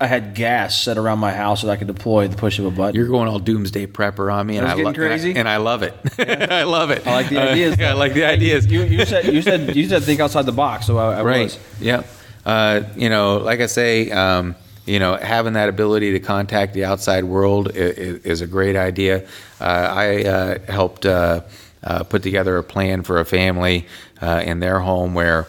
I 0.00 0.06
had 0.06 0.34
gas 0.34 0.78
set 0.78 0.98
around 0.98 1.20
my 1.20 1.32
house 1.32 1.62
that 1.62 1.70
I 1.70 1.76
could 1.76 1.86
deploy 1.86 2.24
at 2.24 2.32
the 2.32 2.36
push 2.36 2.58
of 2.58 2.66
a 2.66 2.70
button? 2.70 2.94
You're 2.96 3.08
going 3.08 3.28
all 3.28 3.38
doomsday 3.38 3.86
prepper 3.86 4.32
on 4.32 4.46
me, 4.46 4.58
and 4.58 4.66
I, 4.66 4.70
getting 4.70 4.84
lo- 4.84 4.90
and 4.90 4.98
I- 5.04 5.06
crazy? 5.08 5.34
and 5.34 5.48
I 5.48 5.56
love 5.58 5.82
it. 5.82 5.94
I 6.18 6.64
love 6.64 6.90
it. 6.90 7.06
I 7.06 7.12
like 7.14 7.28
the 7.28 7.38
ideas. 7.40 7.80
I 7.80 7.92
like 7.92 8.12
the 8.12 8.24
ideas. 8.24 8.66
You, 8.66 8.82
you 8.82 9.06
said 9.06 9.32
you 9.32 9.40
said 9.40 9.74
you 9.74 9.88
said 9.88 10.02
think 10.02 10.20
outside 10.20 10.42
the 10.46 10.52
box, 10.52 10.86
so 10.86 10.98
I, 10.98 11.18
I 11.18 11.22
right. 11.22 11.42
was. 11.44 11.58
Yeah. 11.80 12.02
Uh, 12.44 12.82
you 12.94 13.08
know, 13.08 13.38
like 13.38 13.60
I 13.60 13.66
say, 13.66 14.10
um, 14.10 14.54
you 14.86 14.98
know, 14.98 15.16
having 15.16 15.54
that 15.54 15.68
ability 15.68 16.12
to 16.12 16.20
contact 16.20 16.72
the 16.72 16.84
outside 16.84 17.24
world 17.24 17.70
is, 17.74 18.24
is 18.24 18.40
a 18.40 18.46
great 18.46 18.76
idea. 18.76 19.26
Uh, 19.60 19.64
I 19.64 20.24
uh, 20.24 20.72
helped 20.72 21.04
uh, 21.04 21.42
uh, 21.82 22.04
put 22.04 22.22
together 22.22 22.56
a 22.56 22.62
plan 22.62 23.02
for 23.02 23.20
a 23.20 23.24
family 23.24 23.86
uh, 24.22 24.42
in 24.44 24.60
their 24.60 24.80
home 24.80 25.14
where 25.14 25.48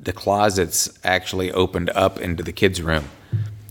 the 0.00 0.12
closets 0.12 0.98
actually 1.02 1.50
opened 1.52 1.90
up 1.90 2.20
into 2.20 2.42
the 2.42 2.52
kids' 2.52 2.80
room. 2.80 3.04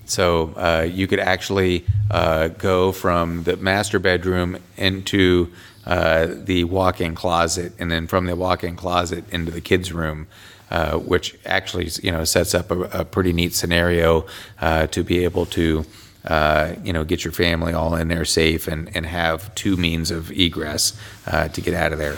So 0.06 0.54
uh, 0.56 0.88
you 0.90 1.08
could 1.08 1.20
actually 1.20 1.86
uh, 2.12 2.50
go 2.50 2.92
from 2.92 3.44
the 3.44 3.58
master 3.58 4.00
bedroom 4.00 4.58
into 4.78 5.52
uh, 5.86 6.28
the 6.30 6.64
walk-in 6.66 7.16
closet, 7.16 7.74
and 7.80 7.90
then 7.90 8.08
from 8.08 8.26
the 8.26 8.36
walk-in 8.36 8.76
closet 8.76 9.24
into 9.32 9.52
the 9.52 9.62
kids' 9.62 9.92
room, 9.92 10.28
uh, 10.76 10.98
which 10.98 11.38
actually 11.46 11.90
you 12.04 12.12
know 12.12 12.26
sets 12.26 12.54
up 12.54 12.70
a, 12.70 12.82
a 13.00 13.06
pretty 13.06 13.32
neat 13.32 13.54
scenario 13.54 14.26
uh, 14.60 14.88
to 14.88 15.04
be 15.04 15.24
able 15.24 15.46
to 15.46 15.86
uh, 16.26 16.74
you 16.84 16.92
know 16.92 17.06
get 17.06 17.24
your 17.24 17.32
family 17.32 17.72
all 17.72 17.96
in 17.96 18.10
there 18.10 18.26
safe 18.26 18.68
and, 18.68 18.94
and 18.94 19.06
have 19.06 19.56
two 19.56 19.78
means 19.78 20.12
of 20.12 20.32
egress 20.32 21.00
uh, 21.28 21.48
to 21.48 21.62
get 21.62 21.74
out 21.74 21.94
of 21.94 21.98
there. 21.98 22.18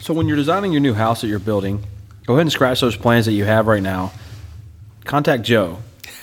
So 0.00 0.12
when 0.12 0.28
you're 0.28 0.36
designing 0.36 0.72
your 0.72 0.82
new 0.82 0.92
house 0.92 1.22
that 1.22 1.28
you're 1.28 1.38
building, 1.38 1.82
go 2.26 2.34
ahead 2.34 2.42
and 2.42 2.52
scratch 2.52 2.82
those 2.82 2.96
plans 2.96 3.24
that 3.24 3.32
you 3.32 3.46
have 3.46 3.66
right 3.66 3.82
now. 3.82 4.12
Contact 5.04 5.42
Joe 5.42 5.78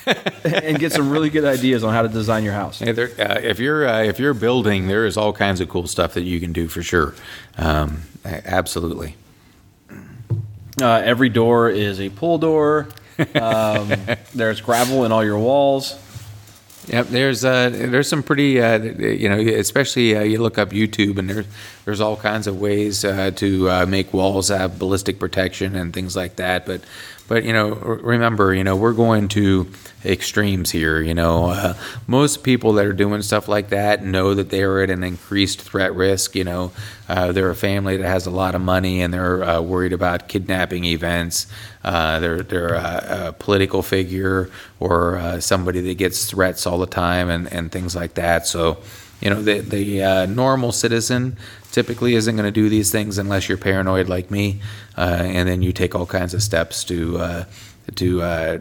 and 0.44 0.78
get 0.78 0.92
some 0.92 1.10
really 1.10 1.32
good 1.32 1.46
ideas 1.46 1.84
on 1.84 1.96
how 1.96 2.04
to 2.04 2.10
design 2.10 2.44
your 2.44 2.54
house. 2.54 2.80
Yeah, 2.80 2.92
there, 2.92 3.10
uh, 3.18 3.40
if 3.42 3.60
you're 3.60 3.88
uh, 3.88 4.04
if 4.04 4.20
you're 4.20 4.36
building, 4.36 4.88
there 4.88 5.08
is 5.08 5.18
all 5.18 5.34
kinds 5.34 5.62
of 5.62 5.70
cool 5.70 5.88
stuff 5.88 6.14
that 6.14 6.26
you 6.26 6.40
can 6.40 6.54
do 6.54 6.68
for 6.68 6.84
sure. 6.84 7.16
Um, 7.58 8.04
absolutely. 8.24 9.16
Uh, 10.82 11.02
every 11.04 11.30
door 11.30 11.70
is 11.70 12.00
a 12.00 12.10
pull 12.10 12.38
door. 12.38 12.88
Um, 13.36 13.92
there's 14.34 14.62
gravel 14.62 15.06
in 15.06 15.12
all 15.12 15.24
your 15.24 15.40
walls. 15.40 15.96
Yep, 16.88 17.08
there's 17.08 17.46
uh, 17.46 17.70
there's 17.70 18.08
some 18.08 18.24
pretty 18.24 18.60
uh, 18.60 18.80
you 18.80 19.30
know 19.30 19.38
especially 19.38 20.16
uh, 20.16 20.22
you 20.22 20.42
look 20.42 20.58
up 20.58 20.70
YouTube 20.70 21.20
and 21.20 21.30
there's 21.30 21.46
there's 21.86 22.02
all 22.02 22.16
kinds 22.18 22.48
of 22.48 22.60
ways 22.60 23.06
uh, 23.06 23.30
to 23.36 23.70
uh, 23.70 23.86
make 23.86 24.12
walls 24.12 24.48
have 24.48 24.80
ballistic 24.80 25.20
protection 25.20 25.76
and 25.76 25.94
things 25.94 26.16
like 26.16 26.38
that. 26.38 26.66
But 26.66 26.82
but 27.30 27.46
you 27.46 27.54
know 27.54 27.70
remember 27.70 28.54
you 28.54 28.64
know 28.64 28.76
we're 28.76 28.92
going 28.92 29.30
to 29.30 29.72
extremes 30.04 30.72
here. 30.72 31.00
You 31.00 31.14
know 31.14 31.46
uh, 31.46 31.76
most 32.08 32.44
people 32.44 32.74
that 32.74 32.86
are 32.86 32.94
doing 32.94 33.22
stuff 33.22 33.48
like 33.48 33.70
that 33.70 34.04
know 34.04 34.34
that 34.34 34.50
they 34.50 34.64
are 34.64 34.82
at 34.82 34.90
an 34.90 35.04
increased 35.04 35.62
threat 35.62 35.94
risk. 35.96 36.36
You 36.36 36.44
know 36.44 36.72
uh, 37.08 37.32
they're 37.32 37.50
a 37.50 37.56
family 37.56 37.96
that 37.98 38.08
has 38.08 38.26
a 38.26 38.32
lot 38.32 38.56
of 38.56 38.62
money 38.62 39.02
and 39.02 39.14
they're 39.14 39.44
uh, 39.44 39.62
worried 39.62 39.94
about 39.94 40.28
kidnapping 40.28 40.84
events. 40.86 41.48
Uh, 41.84 42.20
they're 42.20 42.42
they're 42.42 42.74
a, 42.74 43.28
a 43.28 43.34
political 43.34 43.82
figure 43.82 44.50
or 44.80 45.18
uh, 45.18 45.40
somebody 45.40 45.82
that 45.82 45.98
gets 45.98 46.26
threats 46.30 46.66
all 46.66 46.80
the 46.80 46.88
time 46.88 47.30
and, 47.30 47.52
and 47.54 47.72
things 47.72 47.96
like 47.96 48.16
that. 48.16 48.48
So, 48.48 48.80
you 49.22 49.30
know, 49.30 49.42
the 49.42 49.60
the 49.60 50.04
uh, 50.04 50.26
normal 50.26 50.72
citizen 50.72 51.38
typically 51.72 52.16
isn't 52.16 52.36
going 52.36 52.46
to 52.46 52.52
do 52.52 52.70
these 52.70 52.92
things 52.92 53.18
unless 53.18 53.48
you're 53.48 53.58
paranoid 53.58 54.10
like 54.10 54.32
me, 54.32 54.60
uh, 54.98 55.22
and 55.22 55.48
then 55.48 55.62
you 55.62 55.72
take 55.72 55.96
all 55.96 56.06
kinds 56.06 56.34
of 56.34 56.42
steps 56.42 56.84
to 56.86 57.18
uh, 57.18 57.46
to 57.96 58.22
uh, 58.22 58.60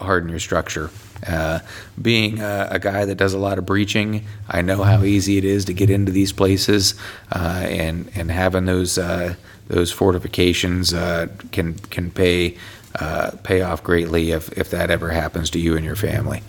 harden 0.00 0.28
your 0.28 0.40
structure. 0.40 0.90
Uh, 1.26 1.60
being 2.00 2.40
a, 2.40 2.68
a 2.72 2.78
guy 2.78 3.04
that 3.04 3.14
does 3.14 3.32
a 3.32 3.38
lot 3.38 3.58
of 3.58 3.64
breaching, 3.64 4.26
I 4.48 4.60
know 4.62 4.82
how 4.82 5.04
easy 5.04 5.38
it 5.38 5.44
is 5.44 5.64
to 5.66 5.72
get 5.72 5.88
into 5.88 6.12
these 6.12 6.32
places, 6.32 6.94
uh, 7.32 7.64
and 7.66 8.10
and 8.14 8.30
having 8.30 8.66
those 8.66 8.98
uh, 8.98 9.34
those 9.68 9.90
fortifications 9.90 10.92
uh, 10.92 11.28
can 11.52 11.74
can 11.74 12.10
pay 12.10 12.58
uh, 12.96 13.32
pay 13.42 13.62
off 13.62 13.82
greatly 13.82 14.32
if 14.32 14.56
if 14.58 14.70
that 14.70 14.90
ever 14.90 15.10
happens 15.10 15.50
to 15.50 15.58
you 15.58 15.76
and 15.76 15.84
your 15.84 15.96
family. 15.96 16.42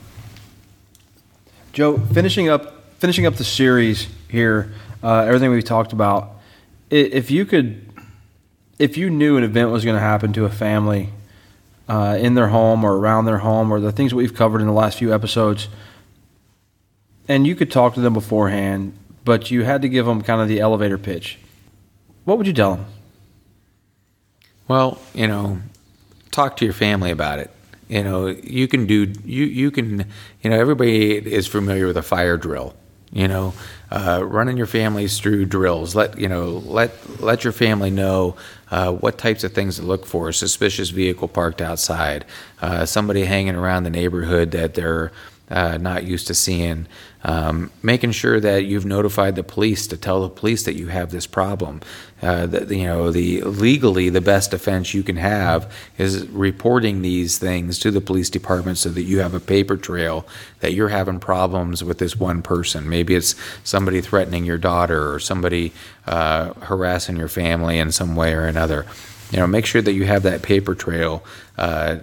Joe, 1.73 1.97
finishing 1.97 2.49
up 2.49 2.83
finishing 2.99 3.25
up 3.25 3.35
the 3.35 3.43
series 3.43 4.07
here, 4.29 4.73
uh, 5.05 5.23
everything 5.27 5.51
we've 5.51 5.63
talked 5.63 5.93
about. 5.93 6.31
If 6.89 7.29
you 7.29 7.45
could, 7.45 7.87
if 8.79 8.97
you 8.97 9.09
knew 9.11 9.37
an 9.37 9.43
event 9.43 9.69
was 9.69 9.85
going 9.85 9.95
to 9.95 10.01
happen 10.01 10.33
to 10.33 10.45
a 10.45 10.49
family 10.49 11.09
uh, 11.87 12.17
in 12.19 12.33
their 12.33 12.47
home 12.47 12.83
or 12.83 12.97
around 12.97 13.25
their 13.25 13.37
home, 13.37 13.71
or 13.71 13.79
the 13.79 13.91
things 13.91 14.13
we've 14.13 14.33
covered 14.33 14.61
in 14.61 14.67
the 14.67 14.73
last 14.73 14.97
few 14.97 15.13
episodes, 15.13 15.67
and 17.27 17.45
you 17.45 17.55
could 17.55 17.71
talk 17.71 17.93
to 17.93 18.01
them 18.01 18.13
beforehand, 18.13 18.97
but 19.23 19.51
you 19.51 19.63
had 19.63 19.83
to 19.83 19.89
give 19.89 20.07
them 20.07 20.23
kind 20.23 20.41
of 20.41 20.47
the 20.47 20.59
elevator 20.59 20.97
pitch, 20.97 21.37
what 22.23 22.39
would 22.39 22.47
you 22.47 22.53
tell 22.53 22.75
them? 22.75 22.85
Well, 24.67 24.99
you 25.13 25.27
know, 25.27 25.59
talk 26.31 26.57
to 26.57 26.65
your 26.65 26.73
family 26.73 27.11
about 27.11 27.37
it. 27.37 27.51
You 27.87 28.03
know, 28.03 28.27
you 28.27 28.67
can 28.67 28.87
do 28.87 29.13
you 29.23 29.45
you 29.45 29.69
can 29.69 30.07
you 30.41 30.49
know 30.49 30.59
everybody 30.59 31.17
is 31.17 31.45
familiar 31.45 31.85
with 31.85 31.97
a 31.97 32.01
fire 32.01 32.37
drill. 32.37 32.73
You 33.11 33.27
know, 33.27 33.53
uh, 33.91 34.23
running 34.25 34.57
your 34.57 34.65
families 34.65 35.19
through 35.19 35.45
drills. 35.45 35.95
Let 35.95 36.17
you 36.17 36.27
know 36.27 36.61
let 36.65 37.21
let 37.21 37.43
your 37.43 37.53
family 37.53 37.91
know 37.91 38.35
uh, 38.71 38.91
what 38.93 39.17
types 39.17 39.43
of 39.43 39.53
things 39.53 39.77
to 39.77 39.83
look 39.83 40.05
for. 40.05 40.31
Suspicious 40.31 40.89
vehicle 40.89 41.27
parked 41.27 41.61
outside, 41.61 42.25
uh, 42.61 42.85
somebody 42.85 43.25
hanging 43.25 43.55
around 43.55 43.83
the 43.83 43.89
neighborhood 43.89 44.51
that 44.51 44.73
they're 44.73 45.11
uh, 45.49 45.77
not 45.77 46.03
used 46.03 46.27
to 46.27 46.33
seeing. 46.33 46.87
Um, 47.23 47.71
making 47.81 48.11
sure 48.11 48.39
that 48.39 48.65
you've 48.65 48.85
notified 48.85 49.35
the 49.35 49.43
police 49.43 49.87
to 49.87 49.97
tell 49.97 50.21
the 50.21 50.29
police 50.29 50.63
that 50.63 50.75
you 50.75 50.87
have 50.87 51.09
this 51.09 51.25
problem. 51.25 51.81
Uh, 52.21 52.45
that 52.45 52.69
you 52.69 52.85
know 52.85 53.11
the 53.11 53.41
legally 53.41 54.09
the 54.09 54.21
best 54.21 54.51
defense 54.51 54.93
you 54.93 55.03
can 55.03 55.17
have 55.17 55.71
is 55.97 56.27
reporting 56.27 57.01
these 57.01 57.37
things 57.37 57.77
to 57.79 57.91
the 57.91 58.01
police 58.01 58.29
department 58.29 58.77
so 58.77 58.89
that 58.89 59.03
you 59.03 59.19
have 59.19 59.33
a 59.33 59.39
paper 59.39 59.75
trail 59.75 60.25
that 60.59 60.73
you're 60.73 60.89
having 60.89 61.19
problems 61.19 61.83
with 61.83 61.97
this 61.97 62.15
one 62.15 62.41
person. 62.41 62.87
Maybe 62.87 63.15
it's 63.15 63.35
somebody 63.63 64.01
threatening 64.01 64.45
your 64.45 64.57
daughter 64.57 65.13
or 65.13 65.19
somebody 65.19 65.73
uh, 66.07 66.53
harassing 66.53 67.17
your 67.17 67.27
family 67.27 67.77
in 67.79 67.91
some 67.91 68.15
way 68.15 68.33
or 68.33 68.45
another. 68.45 68.85
You 69.31 69.39
know, 69.39 69.47
make 69.47 69.65
sure 69.65 69.81
that 69.81 69.93
you 69.93 70.05
have 70.05 70.23
that 70.23 70.43
paper 70.43 70.75
trail 70.75 71.23
uh, 71.57 71.97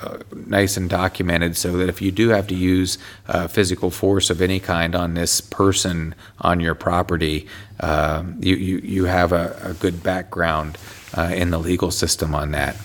uh, 0.00 0.06
uh, 0.06 0.18
nice 0.46 0.76
and 0.76 0.88
documented 0.88 1.56
so 1.56 1.76
that 1.76 1.88
if 1.88 2.00
you 2.00 2.10
do 2.10 2.28
have 2.28 2.46
to 2.46 2.54
use 2.54 2.98
uh, 3.28 3.48
physical 3.48 3.90
force 3.90 4.30
of 4.30 4.40
any 4.40 4.60
kind 4.60 4.94
on 4.94 5.14
this 5.14 5.40
person 5.40 6.14
on 6.40 6.60
your 6.60 6.74
property, 6.74 7.46
um, 7.80 8.36
you, 8.40 8.56
you, 8.56 8.78
you 8.78 9.04
have 9.04 9.32
a, 9.32 9.58
a 9.62 9.74
good 9.74 10.02
background 10.02 10.78
uh, 11.16 11.30
in 11.34 11.50
the 11.50 11.58
legal 11.58 11.90
system 11.90 12.34
on 12.34 12.52
that. 12.52 12.76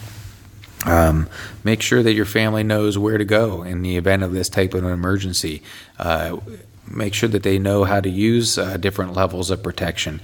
Um, 0.85 1.29
make 1.63 1.81
sure 1.81 2.03
that 2.03 2.13
your 2.13 2.25
family 2.25 2.63
knows 2.63 2.97
where 2.97 3.17
to 3.17 3.25
go 3.25 3.63
in 3.63 3.81
the 3.83 3.95
event 3.95 4.23
of 4.23 4.33
this 4.33 4.49
type 4.49 4.73
of 4.73 4.83
an 4.83 4.91
emergency. 4.91 5.61
Uh, 5.97 6.37
make 6.87 7.13
sure 7.13 7.29
that 7.29 7.43
they 7.43 7.57
know 7.57 7.83
how 7.85 8.01
to 8.01 8.09
use 8.09 8.57
uh, 8.57 8.77
different 8.77 9.13
levels 9.13 9.49
of 9.49 9.63
protection, 9.63 10.19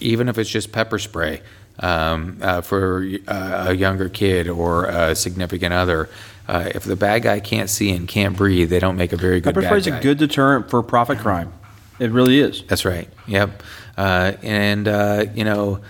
even 0.00 0.28
if 0.28 0.38
it's 0.38 0.50
just 0.50 0.72
pepper 0.72 0.98
spray 0.98 1.42
um, 1.80 2.38
uh, 2.40 2.60
for 2.60 3.06
uh, 3.26 3.66
a 3.68 3.72
younger 3.74 4.08
kid 4.08 4.48
or 4.48 4.86
a 4.86 5.14
significant 5.14 5.72
other. 5.72 6.08
Uh, 6.46 6.70
if 6.74 6.84
the 6.84 6.96
bad 6.96 7.22
guy 7.22 7.40
can't 7.40 7.68
see 7.68 7.90
and 7.90 8.08
can't 8.08 8.36
breathe, 8.36 8.70
they 8.70 8.80
don't 8.80 8.96
make 8.96 9.12
a 9.12 9.16
very 9.16 9.40
good 9.40 9.54
Pepper 9.54 9.76
is 9.76 9.86
a 9.86 10.00
good 10.00 10.18
deterrent 10.18 10.70
for 10.70 10.82
profit 10.82 11.18
crime. 11.18 11.52
It 11.98 12.10
really 12.10 12.40
is. 12.40 12.62
That's 12.64 12.84
right. 12.84 13.08
Yep. 13.26 13.62
Uh, 13.96 14.32
and 14.42 14.88
uh, 14.88 15.26
you 15.34 15.44
know, 15.44 15.80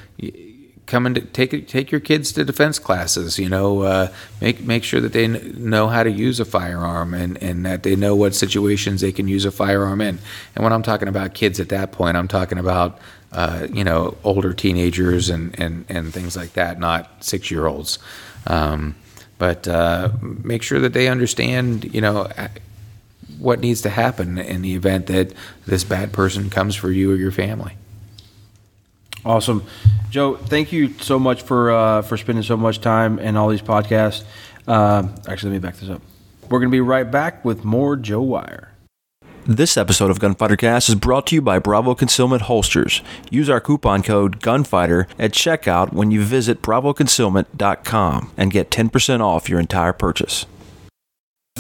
come 0.87 1.05
and 1.05 1.33
take 1.33 1.69
take 1.69 1.93
your 1.93 2.01
kids 2.01 2.33
to 2.33 2.45
defense 2.45 2.79
classes. 2.79 3.39
You 3.39 3.49
know, 3.49 3.83
uh, 3.83 4.09
make 4.41 4.61
make 4.63 4.83
sure 4.83 5.01
that 5.01 5.13
they 5.13 5.29
kn- 5.29 5.71
know 5.71 5.87
how 5.87 6.03
to 6.03 6.11
use 6.11 6.41
a 6.41 6.45
firearm 6.45 7.15
and 7.15 7.41
and 7.43 7.65
that 7.65 7.83
they 7.83 7.95
know 7.95 8.17
what 8.17 8.35
situations 8.35 9.03
they 9.03 9.13
can 9.13 9.29
use 9.29 9.45
a 9.45 9.51
firearm 9.53 10.01
in. 10.01 10.19
And 10.57 10.65
when 10.65 10.73
I'm 10.73 10.83
talking 10.83 11.07
about 11.07 11.35
kids 11.35 11.61
at 11.61 11.69
that 11.69 11.93
point, 11.93 12.17
I'm 12.17 12.29
talking 12.29 12.59
about 12.59 12.99
uh, 13.33 13.67
you 13.73 13.85
know 13.85 14.17
older 14.25 14.53
teenagers 14.53 15.29
and 15.31 15.59
and 15.59 15.85
and 15.89 16.13
things 16.13 16.37
like 16.37 16.55
that, 16.55 16.79
not 16.79 17.25
six 17.25 17.51
year 17.51 17.67
olds. 17.67 17.99
Um, 18.47 18.95
but 19.39 19.69
uh, 19.69 20.11
make 20.21 20.63
sure 20.63 20.81
that 20.81 20.93
they 20.93 21.09
understand, 21.09 21.95
you 21.95 22.01
know, 22.01 22.29
what 23.39 23.61
needs 23.61 23.83
to 23.83 23.91
happen 23.91 24.39
in 24.39 24.63
the 24.63 24.75
event 24.75 25.07
that 25.07 25.33
this 25.65 25.85
bad 25.85 26.13
person 26.13 26.51
comes 26.51 26.75
for 26.75 26.91
you 26.91 27.13
or 27.13 27.17
your 27.17 27.31
family. 27.31 27.75
Awesome, 29.25 29.65
Joe. 30.11 30.37
Thank 30.37 30.73
you 30.73 30.95
so 31.01 31.19
much 31.19 31.43
for 31.43 31.71
uh, 31.71 32.03
for 32.03 32.17
spending 32.17 32.43
so 32.43 32.57
much 32.57 32.81
time 32.81 33.19
in 33.19 33.37
all 33.37 33.49
these 33.49 33.63
podcasts. 33.63 34.25
Uh, 34.67 35.09
actually, 35.29 35.53
let 35.53 35.63
me 35.63 35.69
back 35.69 35.77
this 35.77 35.91
up. 35.91 36.03
We're 36.49 36.61
going 36.61 36.71
to 36.71 36.75
be 36.75 36.81
right 36.81 37.09
back 37.09 37.45
with 37.45 37.65
more 37.65 37.97
Joe 37.97 38.23
Weyer. 38.23 38.68
This 39.51 39.79
episode 39.79 40.11
of 40.11 40.21
Gunfighter 40.21 40.59
Cast 40.59 40.91
is 40.91 40.95
brought 40.95 41.27
to 41.29 41.35
you 41.35 41.41
by 41.41 41.59
Bravo 41.59 41.95
Concealment 41.95 42.43
Holsters. 42.43 43.01
Use 43.31 43.49
our 43.49 43.63
coupon 43.63 44.03
code 44.03 44.43
GUNFIGHTER 44.43 45.09
at 45.19 45.33
checkout 45.33 45.95
when 45.95 46.11
you 46.11 46.23
visit 46.23 46.61
bravoconcealment.com 46.61 48.31
and 48.37 48.51
get 48.51 48.71
10% 48.71 49.21
off 49.23 49.49
your 49.49 49.59
entire 49.59 49.95
purchase. 49.95 50.45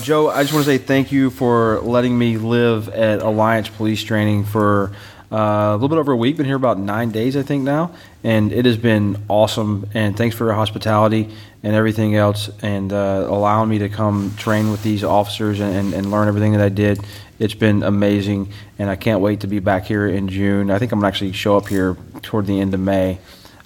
Joe, 0.03 0.29
I 0.29 0.42
just 0.42 0.53
want 0.53 0.66
to 0.66 0.70
say 0.70 0.77
thank 0.77 1.12
you 1.12 1.31
for 1.31 1.81
letting 1.81 2.18
me 2.18 2.37
live 2.37 2.90
at 2.90 3.22
Alliance 3.22 3.70
Police 3.70 4.03
Training 4.03 4.44
for 4.44 4.92
uh, 5.31 5.37
a 5.37 5.73
little 5.75 5.88
bit 5.88 5.99
over 5.99 6.12
a 6.12 6.17
week. 6.17 6.37
Been 6.37 6.47
here 6.47 6.57
about 6.57 6.79
nine 6.79 7.11
days, 7.11 7.37
I 7.37 7.43
think 7.43 7.62
now, 7.64 7.95
and 8.25 8.53
it 8.53 8.64
has 8.64 8.77
been 8.77 9.25
awesome. 9.29 9.88
And 9.95 10.17
thanks 10.17 10.37
for 10.37 10.45
your 10.45 10.55
hospitality 10.55 11.31
and 11.62 11.75
everything 11.75 12.14
else, 12.14 12.51
and 12.62 12.93
uh, 12.93 13.27
allowing 13.29 13.69
me 13.69 13.79
to 13.79 13.88
come 13.88 14.35
train 14.37 14.71
with 14.71 14.83
these 14.83 15.03
officers 15.05 15.61
and, 15.61 15.75
and, 15.75 15.95
and 15.95 16.11
learn 16.11 16.29
everything 16.29 16.53
that 16.53 16.61
I 16.61 16.69
did. 16.69 17.01
It's 17.38 17.55
been 17.55 17.83
amazing, 17.83 18.53
and 18.79 18.88
I 18.88 18.97
can't 18.97 19.21
wait 19.21 19.41
to 19.41 19.47
be 19.47 19.59
back 19.59 19.85
here 19.85 20.07
in 20.07 20.29
June. 20.29 20.71
I 20.71 20.79
think 20.79 20.93
I'm 20.93 20.99
gonna 20.99 21.09
actually 21.09 21.33
show 21.33 21.57
up 21.57 21.69
here 21.69 21.97
toward 22.23 22.47
the 22.47 22.61
end 22.61 22.75
of 22.75 22.81
May. 22.81 23.19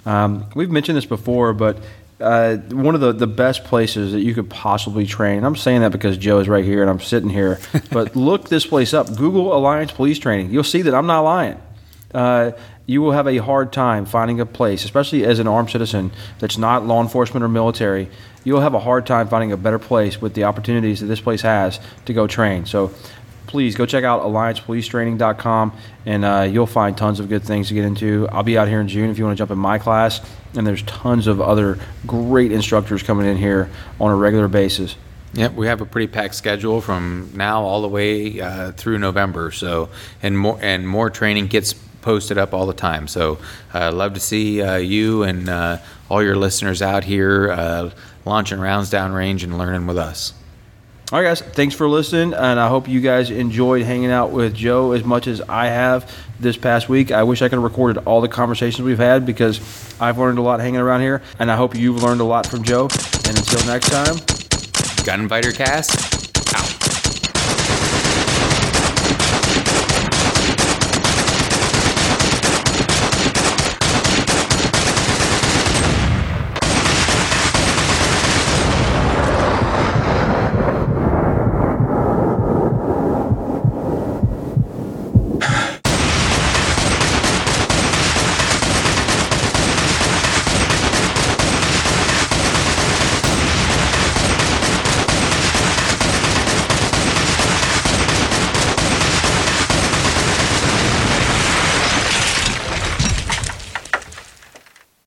Um, 0.05 0.45
we've 0.53 0.69
mentioned 0.69 0.97
this 0.97 1.05
before, 1.05 1.53
but 1.53 1.77
uh, 2.19 2.57
one 2.57 2.95
of 2.95 3.01
the, 3.01 3.11
the 3.11 3.27
best 3.27 3.63
places 3.63 4.13
that 4.13 4.21
you 4.21 4.33
could 4.33 4.49
possibly 4.49 5.05
train. 5.05 5.43
I'm 5.43 5.55
saying 5.55 5.81
that 5.81 5.91
because 5.91 6.17
Joe 6.17 6.39
is 6.39 6.47
right 6.47 6.63
here 6.63 6.81
and 6.81 6.89
I'm 6.89 6.99
sitting 6.99 7.29
here. 7.29 7.59
but 7.91 8.15
look 8.15 8.49
this 8.49 8.65
place 8.65 8.93
up. 8.93 9.15
Google 9.15 9.55
Alliance 9.55 9.91
Police 9.91 10.19
Training. 10.19 10.51
You'll 10.51 10.63
see 10.63 10.81
that 10.83 10.93
I'm 10.93 11.07
not 11.07 11.21
lying. 11.21 11.61
Uh, 12.13 12.51
you 12.85 13.01
will 13.01 13.13
have 13.13 13.27
a 13.27 13.37
hard 13.37 13.71
time 13.71 14.05
finding 14.05 14.39
a 14.39 14.45
place, 14.45 14.83
especially 14.83 15.25
as 15.25 15.39
an 15.39 15.47
armed 15.47 15.69
citizen 15.69 16.11
that's 16.39 16.57
not 16.57 16.85
law 16.85 17.01
enforcement 17.01 17.43
or 17.43 17.47
military. 17.47 18.09
You'll 18.43 18.61
have 18.61 18.73
a 18.73 18.79
hard 18.79 19.05
time 19.05 19.29
finding 19.29 19.51
a 19.53 19.57
better 19.57 19.79
place 19.79 20.21
with 20.21 20.33
the 20.33 20.43
opportunities 20.43 20.99
that 20.99 21.07
this 21.07 21.21
place 21.21 21.41
has 21.41 21.79
to 22.05 22.13
go 22.13 22.27
train. 22.27 22.65
So 22.65 22.93
please 23.53 23.75
go 23.75 23.85
check 23.85 24.03
out 24.03 24.23
alliancepolicetraining.com 24.23 25.77
and 26.07 26.25
uh, 26.25 26.41
you'll 26.49 26.65
find 26.65 26.97
tons 26.97 27.19
of 27.19 27.29
good 27.29 27.43
things 27.43 27.67
to 27.67 27.75
get 27.75 27.85
into. 27.85 28.27
I'll 28.31 28.41
be 28.41 28.57
out 28.57 28.67
here 28.67 28.81
in 28.81 28.87
June 28.87 29.11
if 29.11 29.19
you 29.19 29.25
want 29.25 29.37
to 29.37 29.41
jump 29.43 29.51
in 29.51 29.59
my 29.59 29.77
class, 29.77 30.27
and 30.55 30.65
there's 30.65 30.81
tons 30.81 31.27
of 31.27 31.39
other 31.39 31.77
great 32.07 32.51
instructors 32.51 33.03
coming 33.03 33.27
in 33.27 33.37
here 33.37 33.69
on 34.01 34.09
a 34.09 34.15
regular 34.15 34.47
basis. 34.47 34.95
Yep, 35.33 35.53
we 35.53 35.67
have 35.67 35.81
a 35.81 35.85
pretty 35.85 36.11
packed 36.11 36.33
schedule 36.33 36.81
from 36.81 37.29
now 37.35 37.61
all 37.61 37.83
the 37.83 37.87
way 37.87 38.41
uh, 38.41 38.71
through 38.71 38.97
November. 38.97 39.51
So, 39.51 39.89
and 40.23 40.35
more 40.35 40.57
and 40.59 40.87
more 40.87 41.11
training 41.11 41.45
gets 41.45 41.73
posted 41.73 42.39
up 42.39 42.55
all 42.55 42.65
the 42.65 42.73
time. 42.73 43.07
So, 43.07 43.37
uh, 43.71 43.91
love 43.91 44.15
to 44.15 44.19
see 44.19 44.63
uh, 44.63 44.77
you 44.77 45.21
and 45.21 45.47
uh, 45.47 45.77
all 46.09 46.23
your 46.23 46.35
listeners 46.35 46.81
out 46.81 47.03
here 47.03 47.51
uh, 47.51 47.91
launching 48.25 48.59
rounds 48.59 48.89
downrange 48.89 49.43
and 49.43 49.59
learning 49.59 49.85
with 49.85 49.99
us. 49.99 50.33
All 51.13 51.21
right, 51.21 51.27
guys, 51.27 51.41
thanks 51.41 51.75
for 51.75 51.87
listening, 51.87 52.33
and 52.33 52.59
I 52.59 52.67
hope 52.69 52.87
you 52.87 52.99
guys 52.99 53.29
enjoyed 53.29 53.83
hanging 53.83 54.09
out 54.09 54.31
with 54.31 54.55
Joe 54.55 54.93
as 54.93 55.03
much 55.03 55.27
as 55.27 55.41
I 55.41 55.67
have 55.67 56.11
this 56.39 56.57
past 56.57 56.89
week. 56.89 57.11
I 57.11 57.21
wish 57.21 57.43
I 57.43 57.49
could 57.49 57.57
have 57.57 57.63
recorded 57.63 58.01
all 58.05 58.19
the 58.19 58.27
conversations 58.27 58.83
we've 58.83 58.97
had 58.97 59.23
because 59.23 59.59
I've 60.01 60.17
learned 60.17 60.39
a 60.39 60.41
lot 60.41 60.59
hanging 60.59 60.79
around 60.79 61.01
here, 61.01 61.21
and 61.37 61.51
I 61.51 61.55
hope 61.55 61.75
you've 61.75 62.01
learned 62.01 62.21
a 62.21 62.23
lot 62.23 62.47
from 62.47 62.63
Joe. 62.63 62.89
And 63.27 63.37
until 63.37 63.63
next 63.67 63.91
time, 63.91 64.15
Gunfighter 65.05 65.51
Cast 65.51 66.12